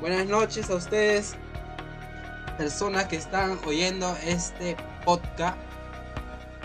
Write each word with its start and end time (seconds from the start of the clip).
Buenas 0.00 0.26
noches 0.26 0.70
a 0.70 0.76
ustedes, 0.76 1.34
personas 2.56 3.06
que 3.06 3.16
están 3.16 3.58
oyendo 3.66 4.16
este 4.24 4.76
podcast. 5.04 5.58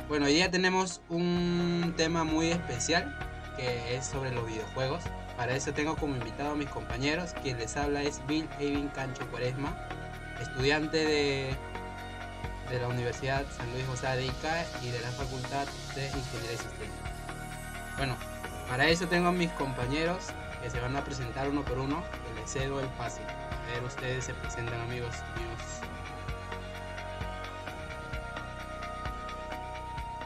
Bueno, 0.07 0.27
hoy 0.27 0.33
día 0.33 0.51
tenemos 0.51 1.01
un 1.09 1.95
tema 1.97 2.23
muy 2.23 2.51
especial 2.51 3.17
que 3.57 3.95
es 3.95 4.05
sobre 4.05 4.31
los 4.31 4.45
videojuegos. 4.45 5.01
Para 5.35 5.55
eso 5.55 5.73
tengo 5.73 5.95
como 5.95 6.15
invitado 6.15 6.51
a 6.51 6.55
mis 6.55 6.69
compañeros. 6.69 7.33
Quien 7.41 7.57
les 7.57 7.75
habla 7.75 8.03
es 8.03 8.21
Bill 8.27 8.47
Evin 8.59 8.89
Cancho 8.89 9.27
Cuaresma, 9.31 9.75
estudiante 10.39 10.97
de, 10.97 11.55
de 12.69 12.79
la 12.79 12.87
Universidad 12.87 13.45
San 13.57 13.67
Luis 13.71 13.87
José 13.87 14.15
de 14.15 14.27
Ica 14.27 14.63
y 14.83 14.91
de 14.91 15.01
la 15.01 15.09
Facultad 15.09 15.65
de 15.95 16.05
Ingeniería 16.05 16.53
y 16.53 16.57
Sistemas. 16.57 17.97
Bueno, 17.97 18.15
para 18.69 18.87
eso 18.89 19.07
tengo 19.07 19.29
a 19.29 19.31
mis 19.31 19.49
compañeros 19.53 20.25
que 20.61 20.69
se 20.69 20.79
van 20.79 20.95
a 20.95 21.03
presentar 21.03 21.49
uno 21.49 21.63
por 21.65 21.79
uno. 21.79 22.03
Les 22.43 22.51
cedo 22.51 22.81
el 22.81 22.87
pase. 22.97 23.21
A 23.21 23.71
ver, 23.71 23.83
ustedes 23.85 24.25
se 24.25 24.33
presentan, 24.33 24.77
amigos 24.81 25.15
míos. 25.37 25.61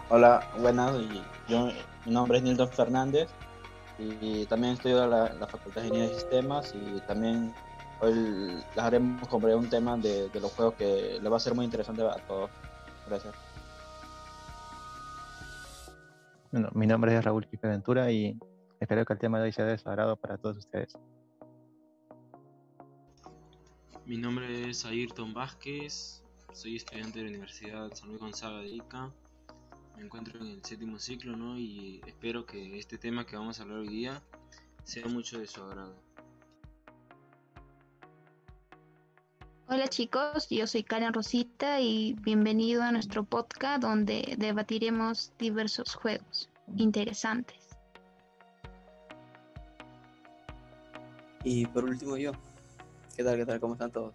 Hola, 0.10 0.44
buenas. 0.60 0.96
y 1.00 1.24
Yo, 1.48 1.70
mi 2.06 2.12
nombre 2.12 2.40
es 2.40 2.44
Nilton 2.44 2.70
Fernández 2.70 3.30
y, 4.00 4.48
también 4.48 4.74
estudio 4.74 5.04
en 5.04 5.12
la, 5.12 5.32
la 5.34 5.46
Facultad 5.46 5.82
de 5.82 5.90
Ingeniería 5.90 6.16
de 6.16 6.20
Sistemas 6.20 6.74
y 6.74 7.00
también 7.02 7.54
hoy 8.02 8.14
les 8.14 8.78
haremos 8.78 9.30
sobre 9.30 9.54
un 9.54 9.70
tema 9.70 9.96
de, 9.98 10.30
de 10.30 10.40
los 10.40 10.52
juegos 10.54 10.74
que 10.74 11.20
le 11.22 11.30
va 11.30 11.38
a 11.38 11.40
ser 11.40 11.54
muy 11.54 11.66
interesante 11.66 12.02
a 12.02 12.16
todos. 12.28 12.50
Gracias. 13.08 13.36
Bueno, 16.52 16.70
mi 16.74 16.88
nombre 16.88 17.16
es 17.16 17.24
Raúl 17.24 17.46
Quique 17.46 17.68
Ventura 17.68 18.12
y 18.12 18.36
espero 18.80 19.06
que 19.06 19.14
el 19.14 19.20
tema 19.20 19.38
de 19.38 19.46
hoy 19.46 19.52
sea 19.52 19.66
de 19.66 19.78
su 19.78 19.88
agrado 19.88 20.16
para 20.16 20.40
todos 20.40 20.58
ustedes. 20.58 20.98
Mi 24.08 24.16
nombre 24.16 24.70
es 24.70 24.86
Ayrton 24.86 25.34
Vázquez, 25.34 26.24
soy 26.54 26.78
estudiante 26.78 27.20
de 27.20 27.26
la 27.26 27.32
Universidad 27.32 27.94
San 27.94 28.08
Luis 28.08 28.22
Gonzaga 28.22 28.60
de 28.60 28.70
Ica. 28.70 29.12
Me 29.98 30.04
encuentro 30.06 30.40
en 30.40 30.48
el 30.48 30.64
séptimo 30.64 30.98
ciclo, 30.98 31.36
¿no? 31.36 31.60
Y 31.60 32.00
espero 32.08 32.46
que 32.46 32.80
este 32.80 32.98
tema 32.98 33.26
que 33.26 33.36
vamos 33.36 33.60
a 33.60 33.64
hablar 33.64 33.80
hoy 33.80 33.90
día 33.90 34.24
sea 34.86 35.06
mucho 35.08 35.40
de 35.40 35.48
su 35.48 35.62
agrado. 35.62 35.94
Hola 39.68 39.90
chicos, 39.90 40.48
yo 40.50 40.68
soy 40.68 40.84
Karen 40.84 41.12
Rosita 41.12 41.82
y 41.82 42.16
bienvenido 42.22 42.84
a 42.84 42.94
nuestro 42.94 43.26
podcast 43.26 43.82
donde 43.82 44.36
debatiremos 44.38 45.34
diversos 45.38 45.96
juegos 45.96 46.50
interesantes. 46.78 47.58
Y 51.44 51.66
por 51.66 51.84
último 51.84 52.16
yo. 52.16 52.32
¿Qué 53.18 53.24
tal? 53.24 53.36
¿Qué 53.36 53.48
tal? 53.48 53.60
¿Cómo 53.60 53.74
están 53.74 53.92
todos? 53.92 54.14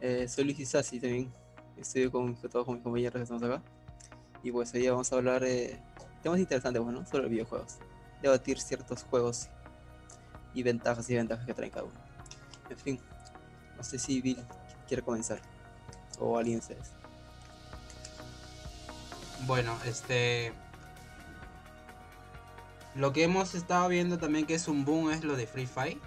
Eh, 0.00 0.26
soy 0.26 0.42
Luis 0.42 0.58
Isasi 0.58 0.98
también. 0.98 1.32
Estudio 1.76 2.10
con 2.10 2.34
todos 2.34 2.66
mis 2.66 2.82
compañeros 2.82 3.14
que 3.14 3.22
estamos 3.22 3.40
acá. 3.44 3.62
Y 4.42 4.50
pues 4.50 4.74
hoy 4.74 4.88
vamos 4.88 5.12
a 5.12 5.14
hablar 5.14 5.42
de 5.42 5.80
temas 6.24 6.40
interesantes, 6.40 6.82
bueno, 6.82 7.06
sobre 7.06 7.28
videojuegos. 7.28 7.76
Debatir 8.20 8.58
ciertos 8.58 9.04
juegos 9.04 9.48
y 10.54 10.64
ventajas 10.64 11.08
y 11.08 11.12
desventajas 11.12 11.46
que 11.46 11.54
traen 11.54 11.70
cada 11.70 11.84
uno. 11.84 11.94
En 12.68 12.76
fin, 12.76 13.00
no 13.76 13.84
sé 13.84 13.96
si 13.96 14.20
Bill 14.20 14.44
quiere 14.88 15.04
comenzar. 15.04 15.38
O 16.18 16.36
alguien 16.36 16.58
ustedes. 16.58 16.90
Bueno, 19.46 19.78
este. 19.86 20.52
Lo 22.96 23.12
que 23.12 23.22
hemos 23.22 23.54
estado 23.54 23.86
viendo 23.86 24.18
también 24.18 24.46
que 24.46 24.54
es 24.54 24.66
un 24.66 24.84
boom 24.84 25.12
es 25.12 25.22
lo 25.22 25.36
de 25.36 25.46
Free 25.46 25.66
Fire. 25.66 26.00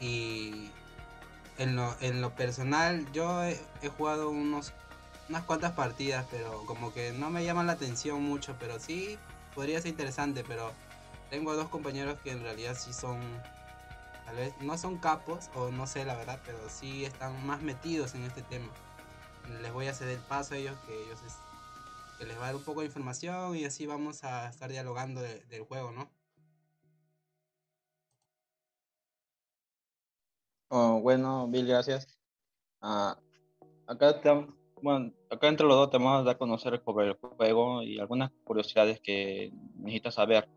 Y 0.00 0.70
en 1.58 1.76
lo, 1.76 1.96
en 2.00 2.20
lo 2.20 2.34
personal, 2.34 3.10
yo 3.12 3.42
he, 3.44 3.58
jugado 3.96 4.30
unos, 4.30 4.72
unas 5.28 5.44
cuantas 5.44 5.72
partidas, 5.72 6.26
pero 6.30 6.64
como 6.66 6.92
que 6.92 7.12
no 7.12 7.30
me 7.30 7.44
llaman 7.44 7.66
la 7.66 7.72
atención 7.74 8.22
mucho. 8.22 8.56
Pero 8.58 8.78
sí 8.78 9.18
podría 9.54 9.80
ser 9.80 9.90
interesante. 9.90 10.44
Pero 10.46 10.72
tengo 11.30 11.54
dos 11.54 11.68
compañeros 11.68 12.18
que 12.22 12.30
en 12.30 12.42
realidad 12.42 12.76
sí 12.78 12.92
son. 12.92 13.20
Tal 14.24 14.36
vez 14.36 14.54
no 14.60 14.76
son 14.76 14.98
capos, 14.98 15.50
o 15.54 15.70
no 15.70 15.86
sé 15.86 16.04
la 16.04 16.16
verdad, 16.16 16.40
pero 16.44 16.58
sí 16.68 17.04
están 17.04 17.46
más 17.46 17.62
metidos 17.62 18.14
en 18.16 18.24
este 18.24 18.42
tema. 18.42 18.68
Les 19.62 19.72
voy 19.72 19.86
a 19.86 19.94
ceder 19.94 20.16
el 20.18 20.24
paso 20.24 20.54
a 20.54 20.56
ellos, 20.56 20.76
que 20.84 21.04
ellos 21.04 21.22
es- 21.24 21.36
que 22.18 22.26
les 22.26 22.36
va 22.36 22.42
a 22.42 22.46
dar 22.46 22.56
un 22.56 22.64
poco 22.64 22.80
de 22.80 22.86
información 22.86 23.54
y 23.54 23.64
así 23.64 23.86
vamos 23.86 24.24
a 24.24 24.48
estar 24.48 24.68
dialogando 24.68 25.20
de- 25.20 25.44
del 25.44 25.62
juego, 25.62 25.92
¿no? 25.92 26.08
Oh, 30.68 31.00
bueno, 31.00 31.46
Bill, 31.48 31.66
gracias. 31.66 32.06
Ah, 32.80 33.16
acá, 33.86 34.20
te- 34.20 34.46
bueno, 34.82 35.12
acá 35.30 35.48
entre 35.48 35.66
los 35.66 35.76
dos 35.76 35.90
te 35.90 35.98
vamos 35.98 36.20
a 36.20 36.22
dar 36.24 36.34
a 36.34 36.38
conocer 36.38 36.82
sobre 36.84 37.08
el 37.08 37.14
juego 37.14 37.82
y 37.82 37.98
algunas 37.98 38.30
curiosidades 38.44 39.00
que 39.00 39.52
necesitas 39.76 40.14
saber. 40.14 40.48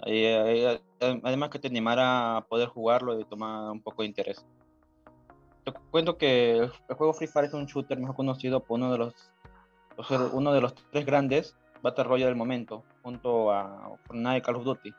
Ahí- 0.00 0.80
además 1.00 1.50
que 1.50 1.58
te 1.58 1.68
animara 1.68 2.36
a 2.36 2.46
poder 2.46 2.68
jugarlo 2.68 3.18
y 3.18 3.24
tomar 3.24 3.70
un 3.72 3.82
poco 3.82 4.02
de 4.02 4.08
interés. 4.08 4.46
Te 5.64 5.72
cuento 5.90 6.16
que 6.16 6.58
el 6.58 6.70
juego 6.96 7.12
Free 7.12 7.26
Fire 7.26 7.46
es 7.46 7.54
un 7.54 7.66
shooter 7.66 7.98
mejor 7.98 8.14
conocido 8.16 8.60
por 8.60 8.78
uno 8.78 8.92
de 8.92 8.98
los, 8.98 9.32
por 9.96 10.06
ser 10.06 10.20
uno 10.32 10.52
de 10.52 10.60
los 10.60 10.74
tres 10.92 11.04
grandes 11.04 11.56
Battle 11.82 12.04
Royale 12.04 12.26
del 12.26 12.36
momento, 12.36 12.84
junto 13.02 13.52
a 13.52 13.96
Fortnite 14.06 14.38
y 14.38 14.40
Call 14.42 14.56
of 14.56 14.64
Duty. 14.64 14.94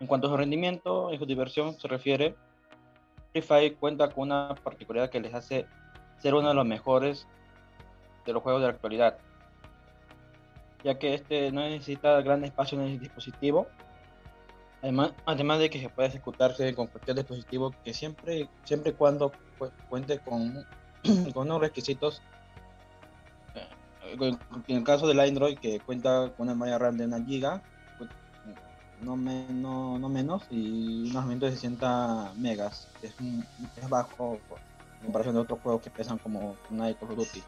En 0.00 0.06
cuanto 0.06 0.26
a 0.26 0.30
su 0.30 0.36
rendimiento 0.36 1.12
y 1.12 1.18
su 1.18 1.26
diversión 1.26 1.78
se 1.80 1.88
refiere, 1.88 2.36
Fire 3.42 3.76
cuenta 3.76 4.10
con 4.10 4.24
una 4.24 4.54
particularidad 4.62 5.10
que 5.10 5.20
les 5.20 5.34
hace 5.34 5.66
ser 6.18 6.34
uno 6.34 6.48
de 6.48 6.54
los 6.54 6.66
mejores 6.66 7.26
de 8.24 8.32
los 8.32 8.42
juegos 8.42 8.60
de 8.62 8.68
la 8.68 8.74
actualidad, 8.74 9.18
ya 10.82 10.98
que 10.98 11.14
este 11.14 11.50
no 11.52 11.60
necesita 11.60 12.20
gran 12.22 12.44
espacio 12.44 12.80
en 12.80 12.86
el 12.86 12.98
dispositivo, 12.98 13.68
además, 14.82 15.12
además 15.26 15.58
de 15.60 15.70
que 15.70 15.80
se 15.80 15.88
puede 15.88 16.08
ejecutarse 16.08 16.74
con 16.74 16.86
cualquier 16.88 17.16
dispositivo 17.16 17.74
que 17.84 17.94
siempre, 17.94 18.48
siempre 18.64 18.92
y 18.92 18.94
cuando 18.94 19.32
cu- 19.58 19.70
cuente 19.88 20.18
con, 20.20 20.64
con 21.34 21.46
unos 21.46 21.60
requisitos, 21.60 22.22
eh, 23.54 24.18
en 24.68 24.76
el 24.76 24.84
caso 24.84 25.06
del 25.06 25.20
Android 25.20 25.58
que 25.58 25.80
cuenta 25.80 26.32
con 26.36 26.46
una 26.46 26.54
memoria 26.54 26.78
RAM 26.78 26.96
de 26.96 27.04
1 27.06 27.16
GB, 27.18 27.60
no, 29.00 29.16
me- 29.16 29.46
no, 29.48 29.98
no 29.98 30.08
menos, 30.08 30.42
y 30.50 31.02
un 31.02 31.08
almacenamiento 31.08 31.46
de 31.46 31.52
60 31.52 32.32
megas, 32.36 32.88
que 33.00 33.08
es, 33.08 33.14
es 33.76 33.88
bajo 33.88 34.38
en 35.00 35.04
comparación 35.04 35.34
de 35.34 35.40
otros 35.42 35.60
juegos 35.62 35.82
que 35.82 35.90
pesan 35.90 36.18
como 36.18 36.56
y 36.70 36.94
Call 36.94 37.10
of 37.10 37.16
Duty. 37.16 37.42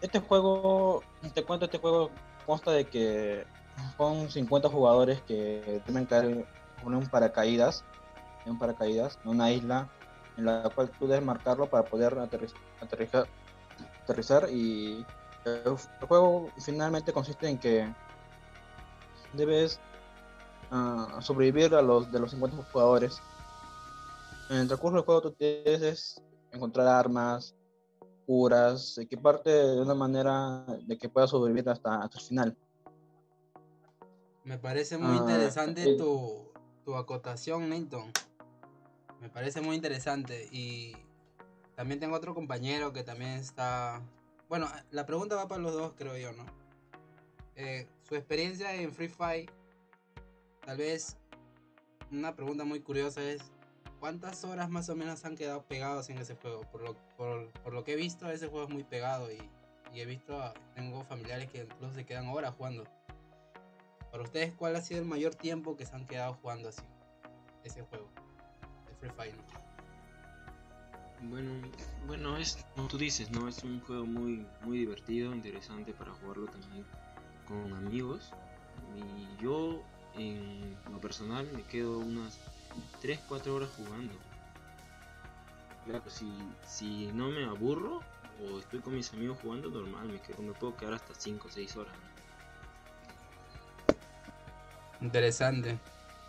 Este 0.00 0.18
juego, 0.20 1.02
te 1.34 1.44
cuento, 1.44 1.66
este 1.66 1.78
juego 1.78 2.10
consta 2.46 2.72
de 2.72 2.86
que 2.86 3.44
son 3.96 4.30
50 4.30 4.68
jugadores 4.68 5.20
que 5.22 5.82
deben 5.86 6.06
caer 6.06 6.46
con 6.82 6.94
un 6.94 7.06
paracaídas, 7.06 7.84
en 8.44 8.52
un 8.52 8.58
paracaídas, 8.58 9.18
en 9.24 9.30
una 9.30 9.50
isla 9.52 9.88
en 10.36 10.46
la 10.46 10.70
cual 10.74 10.90
tú 10.98 11.06
debes 11.06 11.24
marcarlo 11.24 11.68
para 11.68 11.84
poder 11.84 12.14
aterriz- 12.14 12.54
aterrizar, 12.80 13.26
aterrizar 14.02 14.48
y 14.50 15.04
el 15.44 15.76
juego 16.06 16.50
finalmente 16.58 17.12
consiste 17.12 17.48
en 17.48 17.58
que 17.58 17.92
debes 19.32 19.80
ah, 20.70 21.18
sobrevivir 21.20 21.74
a 21.74 21.82
los 21.82 22.10
de 22.10 22.18
los 22.20 22.30
50 22.30 22.56
jugadores. 22.72 23.20
En 24.48 24.56
el 24.58 24.66
transcurso 24.66 24.96
del 24.96 25.04
juego 25.04 25.22
tú 25.22 25.36
debes 25.38 26.20
encontrar 26.50 26.86
armas, 26.88 27.54
curas, 28.26 28.98
equiparte 28.98 29.50
de 29.50 29.80
una 29.80 29.94
manera 29.94 30.64
de 30.86 30.98
que 30.98 31.08
puedas 31.08 31.30
sobrevivir 31.30 31.68
hasta, 31.68 32.02
hasta 32.02 32.18
el 32.18 32.24
final. 32.24 32.56
Me 34.44 34.58
parece 34.58 34.98
muy 34.98 35.16
Ah, 35.18 35.20
interesante 35.20 35.96
tu, 35.96 36.50
tu 36.84 36.96
acotación, 36.96 37.68
Nathan. 37.68 38.12
Me 39.20 39.28
parece 39.28 39.60
muy 39.60 39.76
interesante. 39.76 40.48
Y 40.50 40.96
también 41.76 42.00
tengo 42.00 42.16
otro 42.16 42.34
compañero 42.34 42.92
que 42.92 43.04
también 43.04 43.32
está... 43.32 44.02
Bueno, 44.48 44.66
la 44.90 45.06
pregunta 45.06 45.36
va 45.36 45.46
para 45.46 45.60
los 45.62 45.74
dos, 45.74 45.92
creo 45.96 46.16
yo, 46.16 46.32
¿no? 46.32 46.44
Eh, 47.54 47.86
su 48.08 48.16
experiencia 48.16 48.74
en 48.74 48.92
Free 48.92 49.08
Fire, 49.08 49.50
tal 50.70 50.78
vez 50.78 51.16
una 52.12 52.36
pregunta 52.36 52.62
muy 52.62 52.78
curiosa 52.78 53.20
es, 53.24 53.42
¿cuántas 53.98 54.44
horas 54.44 54.70
más 54.70 54.88
o 54.88 54.94
menos 54.94 55.24
han 55.24 55.34
quedado 55.34 55.64
pegados 55.64 56.08
en 56.10 56.18
ese 56.18 56.36
juego? 56.36 56.60
Por 56.70 56.82
lo, 56.82 56.94
por, 57.16 57.72
lo 57.72 57.82
que 57.82 57.94
he 57.94 57.96
visto, 57.96 58.30
ese 58.30 58.46
juego 58.46 58.68
es 58.68 58.72
muy 58.72 58.84
pegado 58.84 59.32
y, 59.32 59.42
he 59.92 60.06
visto, 60.06 60.54
tengo 60.76 61.02
familiares 61.02 61.50
que 61.50 61.64
incluso 61.64 61.92
se 61.92 62.06
quedan 62.06 62.28
horas 62.28 62.54
jugando. 62.56 62.84
Para 64.12 64.22
ustedes, 64.22 64.54
¿cuál 64.54 64.76
ha 64.76 64.80
sido 64.80 65.00
el 65.00 65.08
mayor 65.08 65.34
tiempo 65.34 65.76
que 65.76 65.84
se 65.84 65.96
han 65.96 66.06
quedado 66.06 66.34
jugando 66.34 66.68
así? 66.68 66.82
Ese 67.64 67.82
juego. 67.82 68.08
De 68.86 68.94
Free 68.94 69.10
Fire. 69.10 69.34
¿no? 69.34 71.30
Bueno, 71.30 71.68
bueno, 72.06 72.36
es 72.36 72.64
como 72.76 72.86
tú 72.86 72.96
dices, 72.96 73.28
¿no? 73.32 73.48
Es 73.48 73.64
un 73.64 73.80
juego 73.80 74.06
muy, 74.06 74.46
muy 74.62 74.78
divertido, 74.78 75.34
interesante 75.34 75.92
para 75.92 76.12
jugarlo 76.12 76.46
también 76.46 76.86
con 77.48 77.72
amigos. 77.72 78.30
Y 78.96 79.42
yo, 79.42 79.82
en 80.16 80.76
lo 80.90 81.00
personal, 81.00 81.48
me 81.52 81.62
quedo 81.62 81.98
unas 81.98 82.38
3-4 83.02 83.48
horas 83.48 83.70
jugando. 83.76 84.14
claro, 85.86 86.08
si, 86.08 86.30
si 86.66 87.10
no 87.12 87.28
me 87.28 87.44
aburro 87.44 88.00
o 88.42 88.58
estoy 88.58 88.80
con 88.80 88.94
mis 88.94 89.12
amigos 89.12 89.38
jugando, 89.42 89.70
normal, 89.70 90.08
me, 90.08 90.20
quedo, 90.20 90.42
me 90.42 90.52
puedo 90.52 90.76
quedar 90.76 90.94
hasta 90.94 91.14
5 91.14 91.48
o 91.48 91.50
6 91.50 91.76
horas. 91.76 91.94
Interesante. 95.00 95.78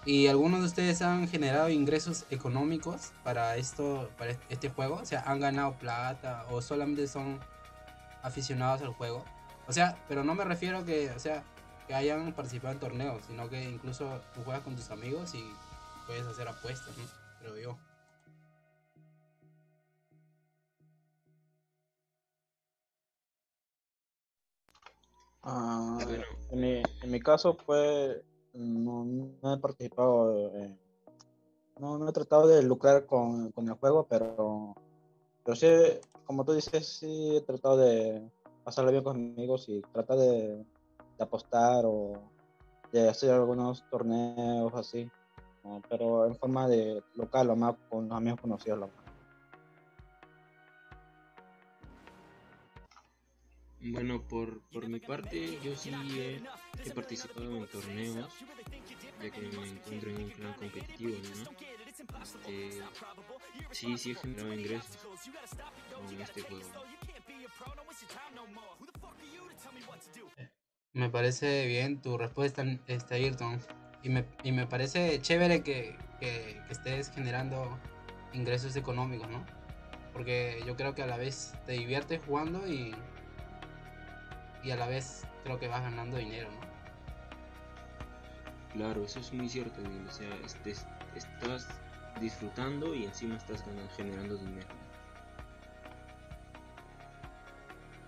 ¿Y 0.04 0.28
algunos 0.28 0.62
de 0.62 0.66
ustedes 0.66 1.02
han 1.04 1.28
generado 1.28 1.70
ingresos 1.70 2.26
económicos 2.32 3.12
para 3.24 3.56
esto, 3.58 4.10
para 4.18 4.32
este 4.50 4.70
juego? 4.70 4.96
O 4.96 5.06
sea, 5.06 5.22
¿han 5.28 5.40
ganado 5.40 5.74
plata 5.74 6.46
o 6.50 6.62
solamente 6.62 7.08
son 7.08 7.40
aficionados 8.24 8.82
al 8.82 8.94
juego? 8.94 9.24
O 9.68 9.74
sea, 9.74 9.98
pero 10.08 10.24
no 10.24 10.34
me 10.34 10.44
refiero 10.44 10.84
que, 10.86 11.12
o 11.12 11.20
sea, 11.20 11.44
que 11.92 11.96
hayan 11.96 12.32
participado 12.32 12.74
en 12.74 12.80
torneos, 12.80 13.22
sino 13.28 13.50
que 13.50 13.70
incluso 13.70 14.22
tú 14.34 14.42
juegas 14.46 14.64
con 14.64 14.78
tus 14.78 14.90
amigos 14.92 15.36
y 15.36 15.44
puedes 16.08 16.26
hacer 16.26 16.48
apuestas, 16.48 16.98
¿no? 16.98 17.04
Creo 17.42 17.58
yo. 17.58 17.78
Ah, 25.44 26.00
Bueno. 26.06 26.24
en, 26.52 26.62
mi, 26.62 26.82
en 27.02 27.12
mi 27.12 27.20
caso, 27.20 27.58
pues, 27.58 28.22
no, 28.54 29.04
no 29.44 29.54
he 29.54 29.58
participado, 29.58 30.56
eh, 30.56 30.74
no, 31.78 31.98
no 31.98 32.08
he 32.08 32.14
tratado 32.14 32.48
de 32.48 32.64
lucrar 32.64 33.06
con, 33.06 33.52
con 33.52 33.68
el 33.68 33.74
juego, 33.74 34.08
pero, 34.10 34.76
pero 35.44 35.56
sí, 35.58 35.68
como 36.26 36.46
tú 36.46 36.54
dices, 36.54 36.88
sí 36.88 37.36
he 37.36 37.42
tratado 37.42 37.76
de 37.76 38.32
pasarlo 38.64 38.92
bien 38.92 39.04
con 39.04 39.18
mis 39.22 39.38
amigos 39.38 39.66
y 39.68 39.82
tratar 39.92 40.18
de, 40.20 40.66
de 41.22 41.26
apostar 41.26 41.84
o 41.86 42.14
de 42.92 43.08
hacer 43.08 43.32
algunos 43.32 43.88
torneos 43.90 44.74
así, 44.74 45.10
¿no? 45.64 45.80
pero 45.88 46.26
en 46.26 46.36
forma 46.36 46.68
de 46.68 47.04
local, 47.14 47.48
lo 47.48 47.56
más 47.56 47.76
con 47.90 48.10
los 48.10 48.18
amigos 48.18 48.42
conocidos. 48.42 48.80
Lo 48.80 48.88
más. 48.88 48.96
Bueno, 53.84 54.22
por, 54.28 54.62
por 54.72 54.88
mi 54.88 55.00
parte, 55.00 55.60
yo 55.64 55.76
sí 55.76 55.92
he, 56.18 56.42
he 56.86 56.92
participado 56.92 57.56
en 57.58 57.68
torneos, 57.68 58.30
ya 59.22 59.30
que 59.30 59.42
me 59.42 59.70
encuentro 59.70 60.10
en 60.10 60.24
un 60.24 60.32
plan 60.32 60.54
competitivo, 60.54 61.18
¿no? 61.18 61.52
Este, 62.22 62.82
sí, 63.72 63.98
sí 63.98 64.12
he 64.12 64.16
generado 64.16 64.54
ingresos 64.54 64.98
con 66.08 66.22
este 66.22 66.42
juego. 66.42 66.68
Me 70.94 71.10
parece 71.10 71.68
bien 71.68 72.02
tu 72.02 72.18
respuesta, 72.18 72.64
este, 72.88 73.16
Ayrton. 73.16 73.60
Y 74.04 74.10
me, 74.10 74.26
y 74.44 74.52
me 74.52 74.66
parece 74.68 75.22
chévere 75.22 75.64
que, 75.64 75.98
que- 76.20 76.60
estés 76.70 77.12
generando 77.12 77.78
ingresos 78.34 78.76
económicos, 78.76 79.30
¿no? 79.30 79.46
Porque 80.14 80.62
yo 80.66 80.76
creo 80.76 80.94
que 80.96 81.04
a 81.04 81.08
la 81.08 81.18
vez 81.18 81.54
te 81.66 81.74
diviertes 81.74 82.22
jugando 82.26 82.68
y, 82.68 82.94
y 84.64 84.72
a 84.72 84.76
la 84.76 84.88
vez 84.88 85.26
creo 85.44 85.60
que 85.60 85.68
vas 85.68 85.82
ganando 85.82 86.18
dinero, 86.18 86.50
¿no? 86.52 86.60
Claro, 88.74 89.04
eso 89.06 89.20
es 89.20 89.32
muy 89.34 89.50
cierto, 89.50 89.82
O 89.82 90.12
sea, 90.12 90.30
estés- 90.46 90.86
estás 91.16 91.68
disfrutando 92.20 92.94
y 92.96 93.06
encima 93.06 93.36
estás 93.38 93.66
ganando, 93.66 93.90
generando 93.96 94.38
dinero. 94.38 94.68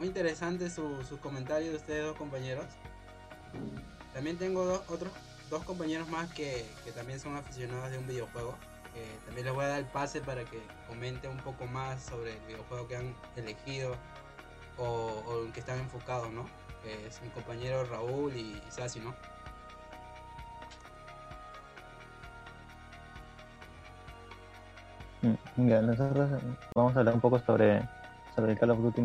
Muy 0.03 0.09
interesante 0.09 0.69
su- 0.69 1.17
comentarios 1.21 1.71
de 1.71 1.77
ustedes 1.77 2.03
dos 2.05 2.17
compañeros. 2.17 2.65
También 4.13 4.37
tengo 4.37 4.65
dos, 4.65 4.81
otros 4.89 5.13
dos 5.49 5.63
compañeros 5.63 6.09
más 6.09 6.29
que, 6.33 6.69
que 6.83 6.91
también 6.91 7.21
son 7.21 7.37
aficionados 7.37 7.89
de 7.89 7.99
un 7.99 8.05
videojuego. 8.07 8.53
que 8.93 9.05
también 9.25 9.45
les 9.45 9.55
voy 9.55 9.63
a 9.63 9.69
dar 9.69 9.79
el 9.79 9.85
pase 9.85 10.19
para 10.19 10.43
que 10.43 10.61
comenten 10.89 11.31
un 11.31 11.37
poco 11.37 11.65
más 11.67 12.03
sobre 12.03 12.33
el 12.33 12.39
videojuego 12.41 12.85
que 12.89 12.97
han 12.97 13.15
elegido 13.37 13.95
o, 14.77 15.43
en 15.45 15.53
que 15.53 15.61
están 15.61 15.79
enfocados, 15.79 16.29
¿no? 16.31 16.49
Es 16.83 17.21
mi 17.21 17.29
compañero 17.29 17.85
Raúl 17.85 18.35
y 18.35 18.61
Sasi, 18.71 18.99
¿no? 18.99 19.15
Mm, 25.21 25.85
nosotros 25.85 26.29
eh, 26.41 26.45
vamos 26.75 26.93
a 26.93 26.99
hablar 26.99 27.15
un 27.15 27.21
poco 27.21 27.39
sobre, 27.39 27.87
sobre 28.35 28.51
el 28.51 28.59
Call 28.59 28.71
of 28.71 28.79
Duty 28.79 29.01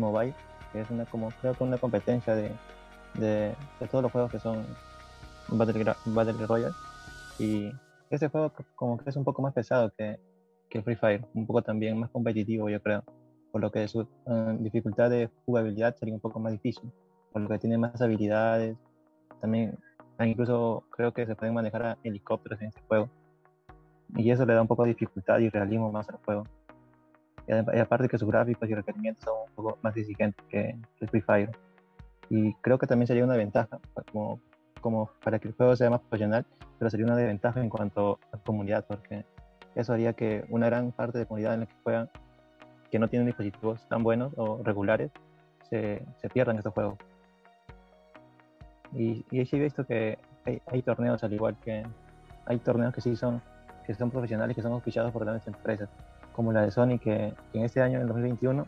que 0.71 0.81
es 0.81 0.89
una 0.89 1.05
como 1.05 1.29
creo 1.41 1.53
que 1.53 1.63
una 1.63 1.77
competencia 1.77 2.35
de, 2.35 2.51
de, 3.15 3.55
de 3.79 3.87
todos 3.87 4.03
los 4.03 4.11
juegos 4.11 4.31
que 4.31 4.39
son 4.39 4.65
Battle, 5.47 5.95
Battle 6.05 6.45
Royale. 6.45 6.75
Y 7.39 7.71
este 8.09 8.27
juego 8.27 8.51
como 8.75 8.97
que 8.97 9.09
es 9.09 9.15
un 9.15 9.23
poco 9.23 9.41
más 9.41 9.53
pesado 9.53 9.91
que, 9.97 10.19
que 10.69 10.81
Free 10.81 10.95
Fire, 10.95 11.25
un 11.33 11.45
poco 11.45 11.61
también 11.61 11.97
más 11.97 12.09
competitivo 12.09 12.69
yo 12.69 12.81
creo, 12.81 13.03
por 13.51 13.61
lo 13.61 13.71
que 13.71 13.87
su 13.87 14.01
eh, 14.01 14.57
dificultad 14.59 15.09
de 15.09 15.29
jugabilidad 15.45 15.95
sería 15.95 16.13
un 16.13 16.19
poco 16.19 16.39
más 16.39 16.51
difícil, 16.51 16.91
por 17.31 17.41
lo 17.41 17.49
que 17.49 17.59
tiene 17.59 17.77
más 17.77 18.01
habilidades, 18.01 18.77
también 19.41 19.77
ah, 20.17 20.27
incluso 20.27 20.83
creo 20.91 21.13
que 21.13 21.25
se 21.25 21.35
pueden 21.35 21.53
manejar 21.53 21.97
helicópteros 22.03 22.61
en 22.61 22.67
este 22.67 22.81
juego 22.87 23.09
y 24.15 24.31
eso 24.31 24.45
le 24.45 24.53
da 24.53 24.61
un 24.61 24.67
poco 24.67 24.83
de 24.83 24.89
dificultad 24.89 25.39
y 25.39 25.49
realismo 25.49 25.91
más 25.91 26.09
al 26.09 26.17
juego. 26.17 26.43
Y, 27.49 27.79
aparte 27.79 28.07
que 28.07 28.17
sus 28.17 28.29
gráficos 28.29 28.69
y 28.69 28.75
requerimientos 28.75 29.23
son 29.25 29.33
un 29.49 29.55
poco 29.55 29.77
más 29.81 29.97
exigentes 29.97 30.45
que, 30.49 30.77
que 30.99 31.07
Free 31.07 31.21
Fire. 31.21 31.51
Y 32.29 32.53
creo 32.55 32.77
que 32.77 32.85
también 32.85 33.07
sería 33.07 33.23
una 33.23 33.35
ventaja, 33.35 33.79
pa- 33.93 34.03
como, 34.11 34.39
como 34.81 35.09
para 35.23 35.39
que 35.39 35.47
el 35.47 35.55
juego 35.55 35.75
sea 35.75 35.89
más 35.89 36.01
profesional, 36.01 36.45
pero 36.77 36.91
sería 36.91 37.07
una 37.07 37.15
desventaja 37.15 37.59
en 37.59 37.69
cuanto 37.69 38.19
a 38.31 38.37
comunidad, 38.37 38.85
porque 38.87 39.25
eso 39.75 39.93
haría 39.93 40.13
que 40.13 40.45
una 40.49 40.67
gran 40.67 40.91
parte 40.91 41.17
de 41.17 41.25
comunidad 41.25 41.55
en 41.55 41.61
la 41.61 41.65
que 41.65 41.75
juegan, 41.83 42.09
que 42.91 42.99
no 42.99 43.07
tienen 43.07 43.25
dispositivos 43.25 43.87
tan 43.89 44.03
buenos 44.03 44.31
o 44.37 44.61
regulares, 44.63 45.11
se, 45.69 46.05
se 46.21 46.29
pierdan 46.29 46.57
estos 46.57 46.73
juegos. 46.73 46.97
Y, 48.93 49.25
y 49.31 49.39
he 49.41 49.59
visto 49.59 49.85
que 49.85 50.17
hay, 50.45 50.61
hay 50.67 50.81
torneos 50.81 51.23
al 51.23 51.33
igual 51.33 51.55
que 51.63 51.83
hay 52.45 52.57
torneos 52.59 52.93
que 52.93 53.01
sí 53.01 53.15
son 53.15 53.41
que 53.85 53.93
son 53.93 54.09
profesionales 54.11 54.55
que 54.55 54.61
son 54.61 54.71
auspiciados 54.71 55.11
por 55.11 55.23
grandes 55.23 55.45
empresas, 55.47 55.89
como 56.33 56.51
la 56.51 56.61
de 56.61 56.71
Sony, 56.71 56.99
que, 56.99 57.33
en 57.53 57.63
este 57.63 57.81
año, 57.81 57.99
en 57.99 58.07
2021, 58.07 58.65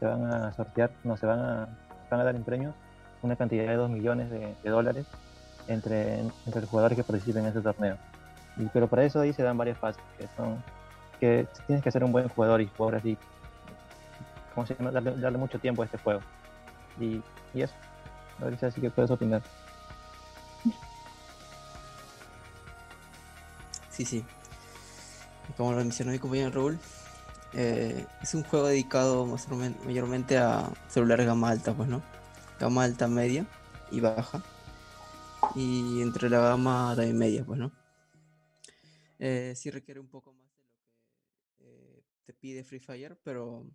se 0.00 0.06
van 0.06 0.24
a 0.24 0.52
sortear, 0.52 0.90
no, 1.04 1.16
se 1.16 1.26
van 1.26 1.40
a, 1.40 1.68
van 2.10 2.20
a 2.20 2.24
dar 2.24 2.34
en 2.34 2.44
premios 2.44 2.74
una 3.22 3.36
cantidad 3.36 3.66
de 3.66 3.74
2 3.74 3.90
millones 3.90 4.30
de, 4.30 4.54
de 4.62 4.70
dólares 4.70 5.06
entre, 5.68 6.20
entre 6.20 6.60
los 6.60 6.68
jugadores 6.68 6.96
que 6.96 7.04
participen 7.04 7.44
en 7.44 7.50
ese 7.50 7.60
torneo. 7.60 7.96
Y, 8.56 8.66
pero 8.66 8.88
para 8.88 9.04
eso 9.04 9.20
ahí 9.20 9.32
se 9.32 9.42
dan 9.42 9.56
varias 9.56 9.78
fases, 9.78 10.02
que 10.18 10.26
son 10.36 10.62
que 11.20 11.46
tienes 11.68 11.84
que 11.84 11.92
ser 11.92 12.02
un 12.02 12.10
buen 12.10 12.28
jugador 12.28 12.60
y 12.60 12.66
jugar 12.76 12.96
así, 12.96 13.16
¿cómo 14.54 14.66
se 14.66 14.74
llama? 14.74 14.90
Darle, 14.90 15.12
darle 15.18 15.38
mucho 15.38 15.56
tiempo 15.60 15.82
a 15.82 15.84
este 15.84 15.96
juego. 15.98 16.20
Y, 16.98 17.22
y 17.54 17.62
eso, 17.62 17.74
a 18.40 18.46
ver 18.46 18.58
si 18.58 18.66
así 18.66 18.80
que 18.80 18.90
puedes 18.90 19.10
opinar. 19.10 19.40
Sí, 23.88 24.04
sí. 24.04 24.24
Como 25.56 25.70
lo 25.70 25.78
mencionó 25.78 26.10
mi 26.10 26.18
compañero 26.18 26.50
Raúl, 26.50 26.78
eh, 27.54 28.06
es 28.22 28.34
un 28.34 28.42
juego 28.44 28.66
dedicado 28.68 29.26
mayormen- 29.26 29.76
mayormente 29.84 30.38
a 30.38 30.72
celulares 30.88 31.26
gama 31.26 31.50
alta, 31.50 31.74
pues, 31.74 31.88
¿no? 31.88 32.02
Gama 32.58 32.84
alta, 32.84 33.08
media 33.08 33.46
y 33.90 34.00
baja. 34.00 34.42
Y 35.54 36.00
entre 36.00 36.30
la 36.30 36.40
gama 36.40 36.94
también 36.96 37.18
media, 37.18 37.44
pues, 37.44 37.58
¿no? 37.58 37.72
Eh, 39.18 39.52
sí 39.56 39.70
requiere 39.70 40.00
un 40.00 40.08
poco 40.08 40.32
más 40.32 40.50
de 40.56 40.62
lo 40.62 40.72
que 40.74 41.64
eh, 41.64 42.02
te 42.24 42.32
pide 42.32 42.64
Free 42.64 42.80
Fire, 42.80 43.18
pero 43.22 43.66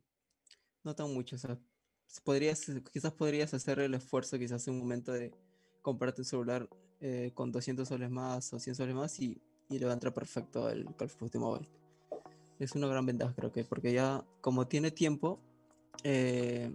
no 0.84 0.96
tan 0.96 1.14
mucho. 1.14 1.36
O 1.36 1.40
sea, 1.40 1.58
podrías, 2.24 2.66
quizás 2.92 3.14
podrías 3.14 3.54
hacer 3.54 3.80
el 3.80 3.94
esfuerzo, 3.94 4.38
quizás 4.38 4.68
en 4.68 4.76
un 4.76 4.80
momento 4.82 5.12
de 5.14 5.34
comprarte 5.82 6.22
un 6.22 6.26
celular 6.26 6.68
eh, 7.00 7.32
con 7.34 7.52
200 7.52 7.88
soles 7.88 8.10
más 8.10 8.52
o 8.54 8.60
100 8.60 8.76
soles 8.76 8.96
más 8.96 9.20
y, 9.20 9.40
y 9.70 9.80
le 9.80 9.86
va 9.86 9.92
a 9.92 9.94
entrar 9.94 10.14
perfecto 10.14 10.70
el 10.70 10.86
Call 10.96 11.08
of 11.08 11.18
Duty 11.20 11.38
Mobile. 11.38 11.68
Es 12.60 12.74
una 12.74 12.88
gran 12.88 13.06
ventaja, 13.06 13.34
creo 13.36 13.52
que, 13.52 13.64
porque 13.64 13.94
ya 13.94 14.24
como 14.42 14.68
tiene 14.68 14.92
tiempo, 14.92 15.40
eh, 16.04 16.72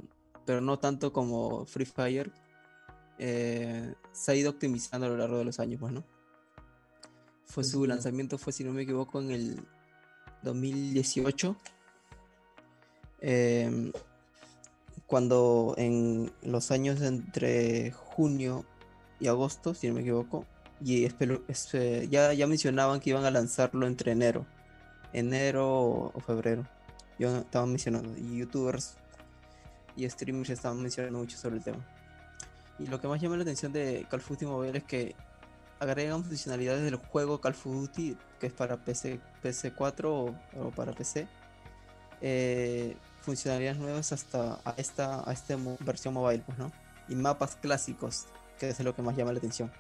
pero 0.46 0.60
no 0.60 0.78
tanto 0.78 1.12
como 1.12 1.66
Free 1.66 1.86
Fire, 1.86 2.30
eh, 3.18 3.94
se 4.12 4.32
ha 4.32 4.34
ido 4.34 4.50
optimizando 4.50 5.06
a 5.06 5.10
lo 5.10 5.16
largo 5.16 5.38
de 5.38 5.44
los 5.44 5.58
años, 5.60 5.80
pues, 5.80 5.92
¿no? 5.92 6.04
Fue 7.46 7.64
su 7.64 7.84
lanzamiento 7.86 8.38
fue, 8.38 8.52
si 8.52 8.64
no 8.64 8.72
me 8.72 8.82
equivoco, 8.82 9.20
en 9.20 9.30
el 9.30 9.60
2018. 10.42 11.56
em, 13.20 13.92
cuando 15.06 15.74
en 15.76 16.32
los 16.42 16.70
años 16.70 17.00
entre 17.02 17.92
junio 17.92 18.64
y 19.20 19.28
agosto, 19.28 19.74
si 19.74 19.86
no 19.88 19.94
me 19.94 20.00
equivoco, 20.00 20.46
y 20.84 21.04
es, 21.04 21.14
eh, 21.74 22.08
ya, 22.10 22.32
ya 22.32 22.46
mencionaban 22.46 22.98
que 22.98 23.10
iban 23.10 23.24
a 23.24 23.30
lanzarlo 23.30 23.86
entre 23.86 24.12
enero, 24.12 24.46
enero 25.12 26.12
o, 26.14 26.20
febrero. 26.20 26.66
Yo 27.18 27.38
estaban 27.38 27.70
mencionando, 27.70 28.16
y 28.18 28.38
youtubers 28.38 28.96
y 29.96 30.08
streamers 30.08 30.50
estaban 30.50 30.80
mencionando 30.80 31.18
mucho 31.18 31.36
sobre 31.36 31.56
el 31.56 31.62
tema. 31.62 31.84
Y 32.78 32.86
lo 32.86 33.00
que 33.00 33.08
más 33.08 33.20
llama 33.20 33.36
la 33.36 33.42
atención 33.42 33.72
de 33.72 34.06
Call 34.10 34.20
of 34.20 34.28
Duty 34.28 34.46
Mobile 34.46 34.78
es 34.78 34.84
que 34.84 35.14
agregan 35.78 36.24
funcionalidades 36.24 36.82
del 36.82 36.96
juego 36.96 37.40
Call 37.40 37.52
of 37.52 37.64
Duty, 37.64 38.16
que 38.40 38.46
es 38.46 38.52
para 38.52 38.76
PC, 38.76 39.20
PC4 39.42 40.04
o, 40.06 40.34
o 40.60 40.70
para 40.70 40.92
PC, 40.92 41.26
eh, 42.20 42.96
funcionalidades 43.20 43.78
nuevas 43.78 44.12
hasta 44.12 44.60
a 44.64 44.74
esta, 44.76 45.28
a 45.28 45.32
esta 45.32 45.56
versión 45.80 46.14
mobile, 46.14 46.42
pues, 46.46 46.58
¿no? 46.58 46.70
Y 47.08 47.14
mapas 47.14 47.56
clásicos, 47.56 48.26
que 48.58 48.68
es 48.68 48.80
lo 48.80 48.94
que 48.94 49.02
más 49.02 49.16
llama 49.16 49.32
la 49.32 49.38
atención. 49.38 49.70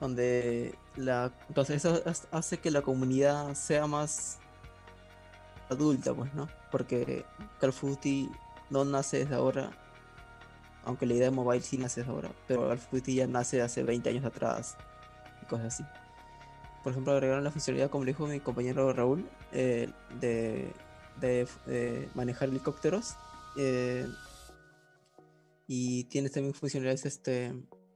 Donde 0.00 0.74
la. 0.96 1.32
Entonces 1.48 1.84
eso 1.84 2.02
hace 2.30 2.58
que 2.58 2.70
la 2.70 2.82
comunidad 2.82 3.54
sea 3.54 3.86
más 3.86 4.38
adulta, 5.68 6.14
pues, 6.14 6.32
¿no? 6.34 6.48
Porque 6.70 7.24
Call 7.60 7.70
of 7.70 7.82
no 8.70 8.84
nace 8.84 9.18
desde 9.20 9.34
ahora. 9.34 9.70
Aunque 10.84 11.06
la 11.06 11.14
idea 11.14 11.30
de 11.30 11.36
mobile 11.36 11.62
sí 11.62 11.78
nace 11.78 12.00
desde 12.00 12.12
ahora. 12.12 12.30
Pero 12.46 12.68
Call 12.68 13.02
ya 13.02 13.26
nace 13.26 13.62
hace 13.62 13.82
20 13.82 14.10
años 14.10 14.24
atrás. 14.24 14.76
Y 15.42 15.46
cosas 15.46 15.74
así. 15.74 15.84
Por 16.82 16.92
ejemplo, 16.92 17.12
agregaron 17.12 17.42
la 17.42 17.50
funcionalidad, 17.50 17.90
como 17.90 18.04
dijo 18.04 18.26
mi 18.26 18.38
compañero 18.38 18.92
Raúl, 18.92 19.28
eh, 19.50 19.90
de, 20.20 20.72
de, 21.20 21.48
eh, 21.66 22.08
manejar 22.14 22.48
helicópteros. 22.48 23.16
eh, 23.56 24.06
y 25.68 26.04
tienes 26.04 26.32
también 26.32 26.54
funcionalidades 26.54 27.06
este, 27.06 27.52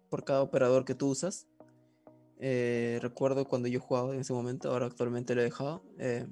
por 0.09 0.25
cada 0.25 0.43
operador 0.43 0.85
que 0.85 0.95
tú 0.95 1.09
usas. 1.09 1.47
Eh, 2.41 2.99
recuerdo 3.03 3.47
cuando 3.47 3.69
yo 3.69 3.81
jugaba 3.81 4.15
en 4.15 4.21
ese 4.21 4.33
momento, 4.33 4.71
ahora 4.71 4.87
actualmente 4.87 5.35
lo 5.35 5.43
he 5.43 5.45
dejado. 5.45 5.83
eh, 5.99 6.27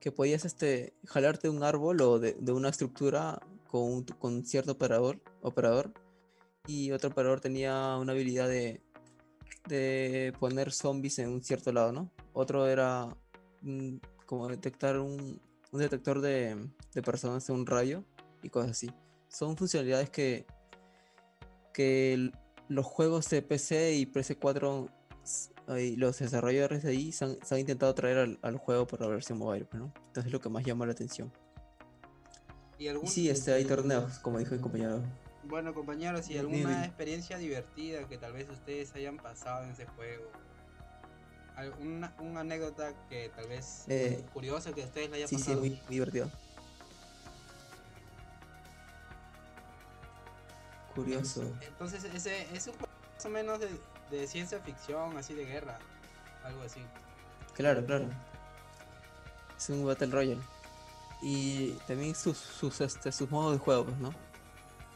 que 0.00 0.10
podías 0.10 0.44
este, 0.44 0.94
jalarte 1.06 1.46
de 1.48 1.54
un 1.56 1.62
árbol 1.62 2.00
o 2.00 2.18
de, 2.18 2.34
una 2.52 2.70
estructura 2.70 3.40
con, 3.70 3.82
un- 3.82 4.02
con 4.04 4.44
cierto 4.44 4.72
operador, 4.72 5.20
operador. 5.42 5.92
Y 6.66 6.90
otro 6.90 7.10
operador 7.10 7.40
tenía 7.40 7.96
una 7.98 8.10
habilidad 8.12 8.48
de, 8.48 8.80
de 9.68 10.32
poner 10.40 10.72
zombies 10.72 11.20
en 11.20 11.28
un 11.28 11.42
cierto 11.42 11.70
lado, 11.72 11.92
¿no? 11.92 12.10
Otro 12.32 12.66
era 12.66 13.16
mm, 13.62 13.96
como 14.26 14.48
detectar 14.48 14.98
un, 14.98 15.40
un 15.70 15.78
detector 15.80 16.20
de, 16.20 16.68
de 16.94 17.02
personas 17.02 17.48
en 17.48 17.54
un 17.56 17.66
rayo 17.66 18.02
y 18.42 18.48
cosas 18.50 18.72
así. 18.72 18.90
Son 19.28 19.56
funcionalidades 19.56 20.10
que, 20.10 20.46
que 21.72 22.32
los 22.68 22.86
juegos 22.86 23.28
de 23.30 23.42
PC 23.42 23.94
y 23.94 24.06
PS4 24.06 24.88
s- 25.22 25.50
y 25.80 25.96
los 25.96 26.18
desarrolladores 26.18 26.82
de 26.82 26.90
ahí 26.90 27.12
se 27.12 27.24
han, 27.24 27.36
se 27.44 27.54
han 27.54 27.60
intentado 27.60 27.94
traer 27.94 28.18
al, 28.18 28.38
al 28.42 28.56
juego 28.58 28.86
por 28.86 29.00
la 29.00 29.06
versión 29.08 29.38
mobile, 29.38 29.66
¿no? 29.72 29.92
Entonces 30.08 30.26
es 30.26 30.32
lo 30.32 30.40
que 30.40 30.48
más 30.48 30.64
llama 30.64 30.86
la 30.86 30.92
atención. 30.92 31.32
Y 32.78 32.88
algún, 32.88 33.06
sí, 33.08 33.28
este, 33.28 33.52
hay 33.52 33.64
torneos, 33.64 34.18
como 34.18 34.38
dijo 34.38 34.54
mi 34.54 34.60
compañero. 34.60 35.02
Bueno, 35.44 35.72
compañeros, 35.74 36.28
y 36.30 36.38
alguna 36.38 36.84
experiencia 36.84 37.36
divertida 37.38 38.08
que 38.08 38.16
tal 38.18 38.32
vez 38.32 38.48
ustedes 38.48 38.94
hayan 38.94 39.16
pasado 39.18 39.64
en 39.64 39.70
ese 39.70 39.86
juego. 39.86 40.30
Alguna 41.56 42.14
una 42.18 42.40
anécdota 42.40 42.94
que 43.08 43.30
tal 43.36 43.46
vez 43.48 43.84
Eh, 43.88 44.24
curiosa 44.32 44.72
que 44.72 44.82
a 44.82 44.86
ustedes 44.86 45.10
le 45.10 45.16
haya 45.16 45.28
Sí, 45.28 45.36
sí, 45.36 45.42
pasado. 45.42 45.60
muy, 45.60 45.70
muy 45.70 45.80
divertido. 45.90 46.30
Curioso. 50.94 51.42
Entonces, 51.60 52.04
ese 52.04 52.46
es 52.54 52.66
un 52.66 52.74
juego 52.74 52.92
más 53.14 53.26
o 53.26 53.28
menos 53.28 53.60
de, 53.60 53.68
de 54.10 54.26
ciencia 54.26 54.58
ficción, 54.60 55.16
así 55.16 55.34
de 55.34 55.44
guerra, 55.44 55.78
algo 56.44 56.62
así. 56.62 56.80
Claro, 57.54 57.84
claro. 57.84 58.06
Es 59.56 59.70
un 59.70 59.86
Battle 59.86 60.08
Royale. 60.08 60.42
Y 61.22 61.70
también 61.86 62.14
sus, 62.14 62.36
sus, 62.36 62.80
este, 62.80 63.12
sus 63.12 63.30
modos 63.30 63.52
de 63.52 63.58
juego, 63.58 63.86
¿no? 64.00 64.12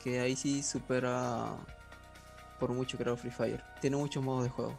Que 0.02 0.20
ahí 0.20 0.36
sí 0.36 0.62
supera 0.62 1.50
por 2.58 2.70
mucho 2.70 2.98
creo 2.98 3.16
Free 3.16 3.30
Fire. 3.30 3.62
Tiene 3.80 3.96
muchos 3.96 4.22
modos 4.22 4.44
de 4.44 4.50
juego. 4.50 4.78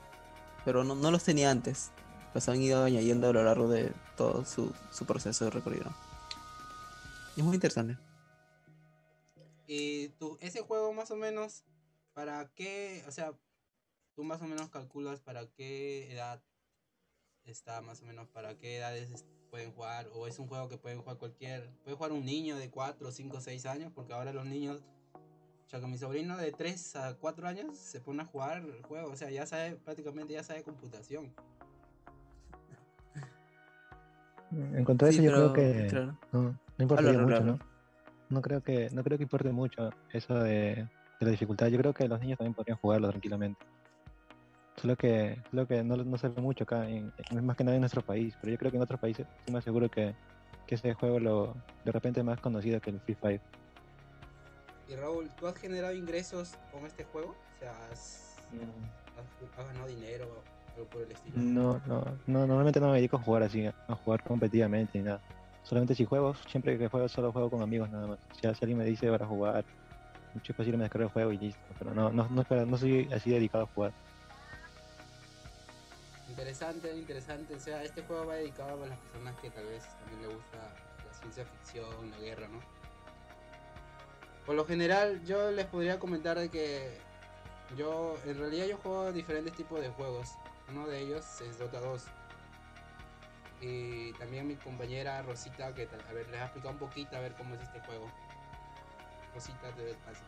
Pero 0.65 0.83
no, 0.83 0.95
no 0.95 1.11
los 1.11 1.23
tenía 1.23 1.49
antes. 1.49 1.91
Los 2.33 2.49
han 2.49 2.61
ido 2.61 2.83
añadiendo 2.83 3.29
a 3.29 3.33
lo 3.33 3.43
largo 3.43 3.67
de 3.69 3.93
todo 4.17 4.43
su, 4.45 4.73
su 4.91 5.05
proceso 5.05 5.45
de 5.45 5.51
recorrido. 5.51 5.85
Y 7.35 7.39
es 7.39 7.45
muy 7.45 7.55
interesante. 7.55 7.97
Y 9.67 10.09
tú, 10.17 10.37
ese 10.39 10.61
juego 10.61 10.93
más 10.93 11.11
o 11.11 11.17
menos, 11.17 11.65
¿para 12.13 12.49
qué? 12.55 13.03
O 13.07 13.11
sea, 13.11 13.37
tú 14.15 14.23
más 14.23 14.41
o 14.41 14.45
menos 14.45 14.69
calculas 14.69 15.19
para 15.19 15.45
qué 15.51 16.11
edad 16.11 16.41
está 17.43 17.81
más 17.81 18.01
o 18.01 18.05
menos, 18.05 18.27
para 18.29 18.57
qué 18.57 18.77
edades 18.77 19.11
es- 19.11 19.25
pueden 19.51 19.71
jugar, 19.71 20.09
o 20.13 20.27
es 20.27 20.39
un 20.39 20.47
juego 20.47 20.67
que 20.67 20.77
pueden 20.77 20.99
jugar 21.01 21.17
cualquier, 21.17 21.69
puede 21.83 21.95
jugar 21.95 22.11
un 22.11 22.25
niño 22.25 22.57
de 22.57 22.69
4, 22.69 23.11
5, 23.11 23.39
6 23.39 23.65
años, 23.65 23.91
porque 23.93 24.13
ahora 24.13 24.33
los 24.33 24.45
niños, 24.45 24.83
o 25.65 25.69
sea, 25.69 25.79
que 25.79 25.87
mi 25.87 25.97
sobrino 25.97 26.35
de 26.37 26.51
3 26.51 26.95
a 26.97 27.15
4 27.17 27.47
años 27.47 27.77
se 27.77 28.01
pone 28.01 28.23
a 28.23 28.25
jugar 28.25 28.57
el 28.65 28.83
juego, 28.83 29.09
o 29.11 29.15
sea, 29.15 29.29
ya 29.29 29.45
sabe, 29.45 29.75
prácticamente 29.77 30.33
ya 30.33 30.43
sabe 30.43 30.63
computación. 30.63 31.33
En 34.51 34.83
cuanto 34.85 35.05
a 35.05 35.09
eso, 35.09 35.17
Sí, 35.19 35.23
yo 35.25 35.31
creo 35.31 35.53
que 35.53 35.87
claro. 35.89 36.17
no, 36.31 36.41
no 36.43 36.57
importaría 36.79 37.11
Habla, 37.19 37.23
mucho, 37.27 37.43
¿no? 37.43 37.76
No 38.29 38.41
creo 38.41 38.61
que 38.61 38.89
no 38.91 39.03
creo 39.03 39.17
que 39.17 39.23
importe 39.23 39.51
mucho 39.51 39.89
eso 40.11 40.33
de, 40.35 40.75
de 41.19 41.25
la 41.25 41.31
dificultad. 41.31 41.67
Yo 41.67 41.77
creo 41.77 41.93
que 41.93 42.07
los 42.07 42.19
niños 42.19 42.37
también 42.37 42.53
podrían 42.53 42.77
jugarlo 42.77 43.09
tranquilamente. 43.09 43.65
Solo 44.81 44.95
que, 44.95 45.41
solo 45.49 45.65
que 45.67 45.83
no, 45.83 45.95
no 45.97 46.17
se 46.17 46.27
ve 46.29 46.41
mucho 46.41 46.63
acá, 46.65 46.87
en, 46.89 47.11
en- 47.31 47.45
más 47.45 47.55
que 47.57 47.63
nada 47.63 47.75
en 47.75 47.81
nuestro 47.81 48.01
país. 48.01 48.35
Pero 48.41 48.51
yo 48.51 48.57
creo 48.57 48.71
que 48.71 48.77
en 48.77 48.83
otros 48.83 48.99
países 48.99 49.25
estoy 49.39 49.53
más 49.53 49.63
seguro 49.63 49.89
que, 49.89 50.13
que 50.67 50.75
ese 50.75 50.93
juego 50.93 51.19
lo, 51.19 51.55
de 51.83 51.91
repente 51.91 52.19
es 52.19 52.25
más 52.25 52.39
conocido 52.39 52.79
que 52.81 52.91
el 52.91 52.99
Free 52.99 53.15
Fire. 53.15 53.41
Y 54.87 54.95
Raúl, 54.95 55.29
¿tú 55.39 55.47
has 55.47 55.55
generado 55.57 55.93
ingresos 55.93 56.55
con 56.71 56.85
este 56.85 57.03
juego? 57.05 57.29
O 57.55 57.59
sea, 57.59 57.71
has, 57.91 58.35
has- 59.17 59.59
has 59.59 59.67
ganado 59.67 59.87
dinero 59.87 60.25
o 60.25 60.71
algo 60.75 60.85
por 60.89 61.01
el 61.01 61.11
estilo. 61.11 61.37
No, 61.37 61.81
no, 61.87 62.03
no, 62.27 62.45
normalmente 62.47 62.79
no 62.79 62.89
me 62.91 62.97
dedico 62.97 63.17
a 63.17 63.21
jugar 63.21 63.43
así, 63.43 63.65
a 63.65 63.95
jugar 63.95 64.21
competitivamente 64.23 64.97
ni 64.99 65.05
nada. 65.05 65.21
Solamente 65.67 65.95
si 65.95 66.05
juego, 66.05 66.33
siempre 66.49 66.77
que 66.77 66.87
juego 66.87 67.09
solo 67.09 67.33
juego 67.33 67.49
con 67.49 67.61
amigos 67.61 67.89
nada 67.89 68.07
más. 68.07 68.19
Si, 68.35 68.41
si 68.41 68.47
alguien 68.47 68.77
me 68.77 68.85
dice 68.85 69.09
para 69.09 69.25
jugar, 69.25 69.65
mucho 70.33 70.53
fácil 70.53 70.77
me 70.77 70.83
descargo 70.83 71.07
el 71.07 71.11
juego 71.11 71.31
y 71.33 71.37
listo. 71.37 71.61
Pero 71.77 71.93
no, 71.93 72.09
no, 72.09 72.27
no, 72.29 72.65
no 72.65 72.77
soy 72.77 73.11
así 73.11 73.31
dedicado 73.31 73.65
a 73.65 73.67
jugar. 73.67 73.91
Interesante, 76.29 76.95
interesante. 76.95 77.55
O 77.55 77.59
sea, 77.59 77.83
este 77.83 78.01
juego 78.03 78.27
va 78.27 78.35
dedicado 78.35 78.81
a 78.81 78.87
las 78.87 78.97
personas 78.99 79.35
que 79.41 79.49
tal 79.49 79.65
vez 79.65 79.83
también 79.99 80.21
le 80.29 80.35
gusta 80.35 80.57
la 81.05 81.13
ciencia 81.13 81.45
ficción, 81.45 82.11
la 82.11 82.17
guerra, 82.19 82.47
¿no? 82.47 82.59
Por 84.45 84.55
lo 84.55 84.63
general, 84.63 85.21
yo 85.25 85.51
les 85.51 85.65
podría 85.65 85.99
comentar 85.99 86.39
de 86.39 86.49
que 86.49 86.97
yo, 87.75 88.15
en 88.25 88.37
realidad, 88.37 88.67
yo 88.67 88.77
juego 88.77 89.11
diferentes 89.11 89.53
tipos 89.53 89.81
de 89.81 89.89
juegos. 89.89 90.29
Uno 90.69 90.87
de 90.87 91.01
ellos 91.01 91.41
es 91.41 91.59
Dota 91.59 91.81
2. 91.81 92.03
Y 93.61 94.13
también 94.13 94.47
mi 94.47 94.55
compañera 94.55 95.21
Rosita, 95.23 95.73
que 95.73 95.87
a 96.09 96.13
ver, 96.13 96.27
les 96.29 96.39
ha 96.39 96.45
explicado 96.45 96.73
un 96.73 96.79
poquito 96.79 97.15
a 97.15 97.19
ver 97.19 97.33
cómo 97.35 97.55
es 97.55 97.61
este 97.61 97.79
juego. 97.81 98.11
Rosita, 99.33 99.73
te 99.75 99.81
doy 99.81 99.91
el 99.91 99.97
paso. 99.97 100.23